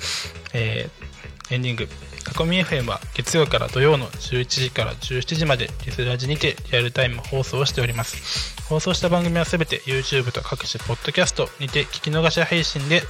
[0.53, 1.07] えー
[1.49, 1.87] エンディング。
[2.25, 8.61] タコミ FM は月曜から土曜の11時から17時までリスラジにてリアルタイム放送をしております。
[8.67, 13.01] 放送した番組はすべて YouTube と各種ポッドキャストにて聞き逃し配信で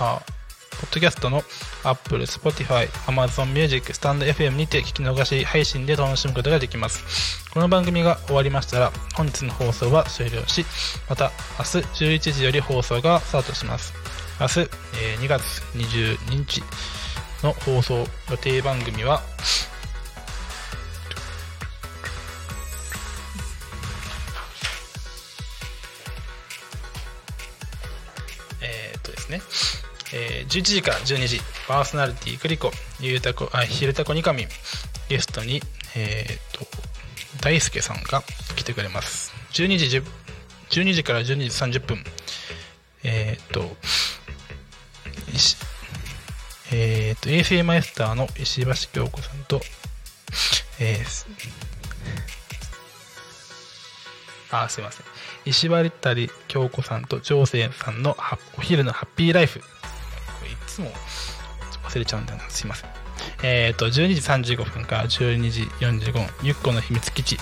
[0.00, 0.22] あ
[0.80, 1.42] ポッドキャストの
[1.84, 7.50] Apple、Spotify、Amazon Music、StandFM にて聞き逃し配信で楽しむことができます。
[7.52, 10.64] この番組が終わりましたら、本日の放送は終了し、
[11.08, 13.94] また明日11時より放送がスタートします。
[14.40, 16.62] 明日、え2月22日
[17.42, 19.22] の放送予定番組は、
[28.60, 29.40] えっとですね、
[30.16, 34.46] えー11時から12時、パーソナリティクリコ、ゆうたこ、あ、ひるたこにかみ、
[35.08, 35.60] ゲストに、
[35.96, 36.66] えーっと、
[37.40, 38.22] 大輔さんが
[38.54, 39.34] 来てくれます。
[39.52, 40.04] 12時10、
[40.70, 42.04] 12時から12時30分、
[43.02, 43.76] えーと、
[46.72, 49.60] えーと、衛星マイスターの石橋京子さんと、
[50.78, 51.26] えー
[54.50, 55.06] あ、すいません。
[55.46, 58.16] 石張り京子さんと上仙さんの
[58.56, 59.60] お昼のハッピーライフ。
[60.74, 60.90] つも
[61.84, 62.50] 忘れちゃうんだな。
[62.50, 62.90] すいません。
[63.42, 67.36] えっ、と、12時35分から12時45分、ゆっこの秘密基地。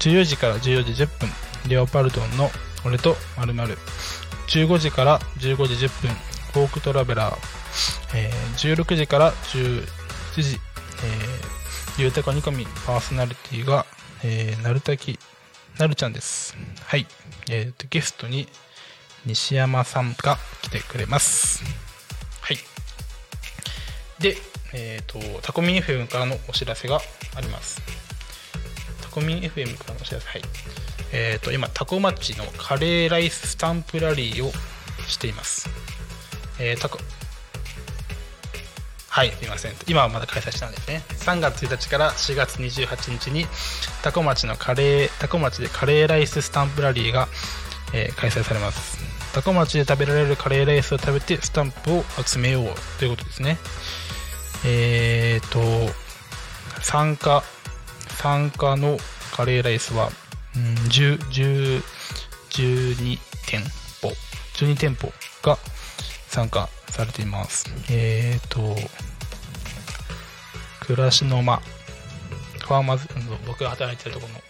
[0.00, 1.28] 14時から14時10分、
[1.68, 2.50] レオパルドンの
[2.84, 3.78] 俺と〇〇。
[4.48, 6.10] 15時から15時10分、
[6.52, 7.36] フォークトラベラー、
[8.14, 9.86] えー16時から17
[10.42, 13.86] 時、えー、ゆうたかにかみパーソナリティが、
[14.24, 15.18] えー、なるたき
[15.78, 16.56] なるちゃんです。
[16.84, 17.06] はい。
[17.50, 18.48] えーと、ゲストに
[19.26, 21.87] 西山さんが来てくれます。
[24.20, 24.36] で、
[24.72, 27.00] えっ、と、タコミン FM からのお知らせが
[27.36, 27.80] あります。
[29.02, 30.42] タコミン FM からのお知らせ、はい。
[31.12, 34.52] えっ、と、今、タコ町のカレーライススタンプラリーを
[35.06, 35.70] しています。
[36.58, 36.98] えー、タコ、
[39.08, 39.72] はい、すいません。
[39.86, 41.02] 今はまだ開催したんですね。
[41.08, 43.46] 3月1日から4月28日に、
[44.02, 47.28] タコ町のカレー、タコ町でカレーライススタンプラリーが、
[47.94, 48.98] えー開催されます。
[49.32, 53.58] タコ町で食べられるカレーライスを食べてスタンプを集めようということですね。
[54.64, 55.92] えーと、
[56.82, 57.42] 参加、
[58.20, 58.98] 参加の
[59.34, 60.10] カレーライスは、
[60.56, 61.82] うん、10、10、
[62.50, 63.60] 12店
[64.02, 64.12] 舗、
[64.56, 65.58] 12店舗が
[66.28, 67.66] 参加されています。
[67.90, 68.76] えーと、
[70.80, 73.08] 暮らしの間、ファーマーズ、
[73.46, 74.40] 僕が働いてるところの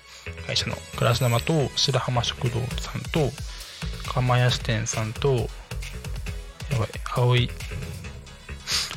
[0.47, 3.31] 会社の暮らしの間と白浜食堂さんと
[4.09, 5.47] 釜屋支店さんとや
[6.79, 7.51] ばい青い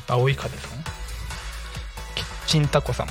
[0.08, 0.91] 青い風さん
[2.52, 3.06] キッチンタコさん。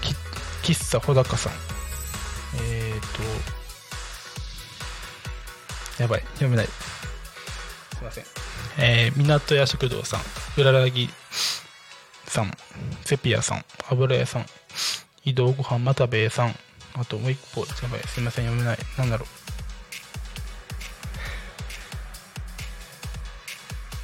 [0.00, 1.52] き喫茶穂高さん。
[2.60, 3.00] えー
[5.96, 6.66] とやばい読めない。
[6.66, 6.72] す
[8.00, 8.24] いません。
[8.78, 10.20] えー、港屋食堂さん。
[10.60, 11.10] 浦らぎ
[12.26, 12.50] さん。
[13.04, 13.64] セピアさん。
[13.88, 14.46] 油屋さん。
[15.24, 16.56] 移動ご飯またべえさん。
[16.94, 18.78] あともう一歩やばいすいません読めない。
[18.98, 19.28] なんだろう。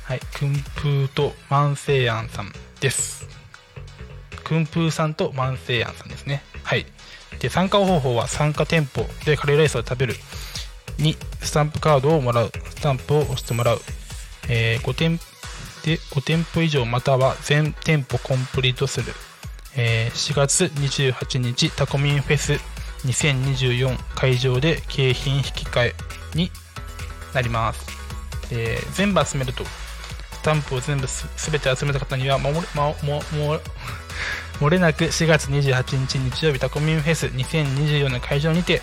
[0.05, 3.28] はいクンプーと万世庵さんです
[4.49, 6.43] クンプーさんと万世庵さんですね。
[6.63, 6.87] はい。
[7.41, 10.15] で参加方法は参加店舗でカレーライスを食べる
[10.99, 12.53] にスタンプカードをもらう。
[12.71, 13.81] スタンプを押してもらう、
[14.49, 15.19] えー5店
[15.85, 19.13] で5店舗以上または全店舗コンプリートする、
[19.77, 22.79] えー4月28日タコミンフェス。
[23.07, 25.95] 2024会場で景品引き換え
[26.35, 26.51] に
[27.33, 27.87] なります、
[28.51, 29.63] え全部集めると
[30.39, 33.61] スタンプを全部す全て集めた方には守れ、ま、もも
[34.61, 38.83] 漏れなく4月28日日曜日タコミンフェス2024の会場にて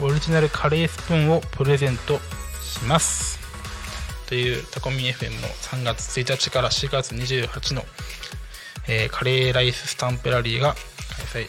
[0.00, 2.20] オリジナルカレースプーンをプレゼント
[2.62, 3.38] します。
[4.26, 7.84] というタコミン FM の3月1日から4月28の、
[8.88, 10.74] えーカレーライススタンプラリーが
[11.32, 11.48] 開催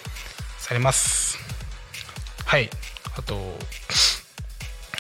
[0.60, 1.40] されます。
[2.46, 2.70] はい。
[3.18, 3.58] あと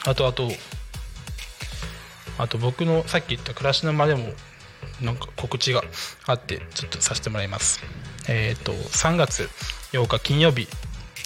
[0.05, 0.49] あとあと
[2.37, 4.29] あと僕のさっき言った暮らしの間でも
[5.01, 5.83] なんか告知が
[6.25, 7.81] あってちょっとさせてもらいます。
[8.27, 9.49] えっ、と3月
[9.91, 10.67] 8日金曜日、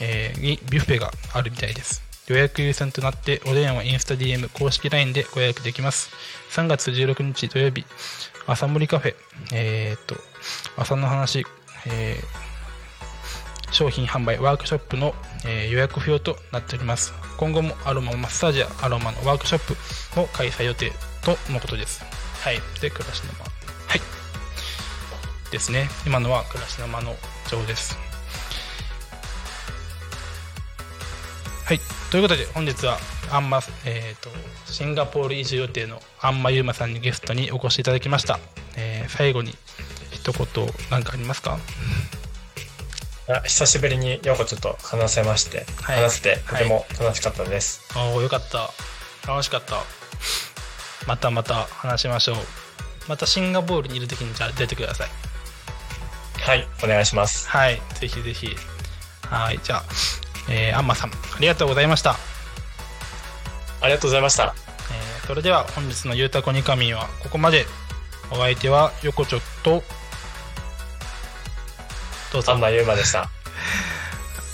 [0.02, 2.04] えーにビュッフェがあるみたいです。
[2.28, 6.12] 予約優先となってお電話インスタ DM 公式 LINE でご予約できます。
[6.52, 7.86] 3月16日土曜日
[8.48, 9.16] 朝森カフェ。
[9.54, 10.16] えっ、と
[10.78, 11.46] 朝の話、
[11.88, 12.49] えー
[13.72, 15.14] 商品販売ワークショップの、
[15.46, 17.14] えー予約不要となっております。
[17.38, 20.92] 今後もアロママッサージやアロマのワークショップを開催予定
[21.24, 22.04] とのことです。
[22.42, 22.60] はい。
[22.82, 23.46] で暮らしの間。
[23.46, 23.50] は
[23.96, 24.02] い。
[25.52, 25.90] ですね。
[26.06, 27.16] 今のは暮らしの間の
[27.50, 27.98] 情報です。
[31.66, 31.80] はい。
[32.12, 32.98] ということで本日は
[33.32, 34.30] アンマ、えー、と
[34.66, 38.40] シンガポール移住予定のアンマユーマさんにゲストにお越しいただきました、
[38.76, 39.54] えー最後に
[40.12, 40.48] 一言
[40.90, 41.60] 何かありますか？
[43.32, 46.02] あ久しぶりにようこちょっと話せまして、はい。
[46.02, 47.82] 話せてとても楽しかったです。
[47.96, 48.72] おおよかった。
[49.32, 49.84] 楽しかった。
[51.06, 52.36] またまた話しましょう。
[53.08, 55.10] またシンガポールにいる時にじゃあ出てください。
[56.42, 57.48] はい、お願いします。
[57.50, 58.56] はいぜひぜひ。
[59.30, 59.84] はいじゃあ、
[60.50, 62.18] えー、アンマさんありがとうございました、
[63.82, 64.56] ありがとうございました。
[64.92, 67.68] えーそれでは本日の「ゆうたこにかみん」はここまで。
[68.32, 69.84] お相手は横ちょっと
[72.32, 73.30] どうぞあんまゆうまでした。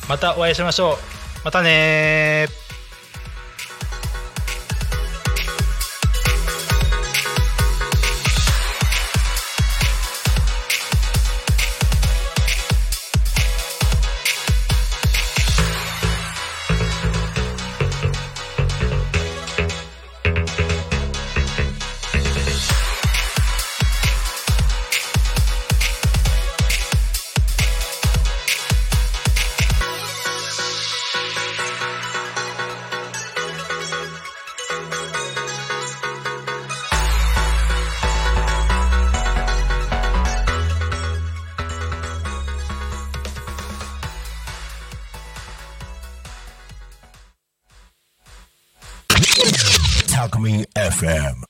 [0.07, 0.97] またお会いしましょう
[1.43, 2.64] またね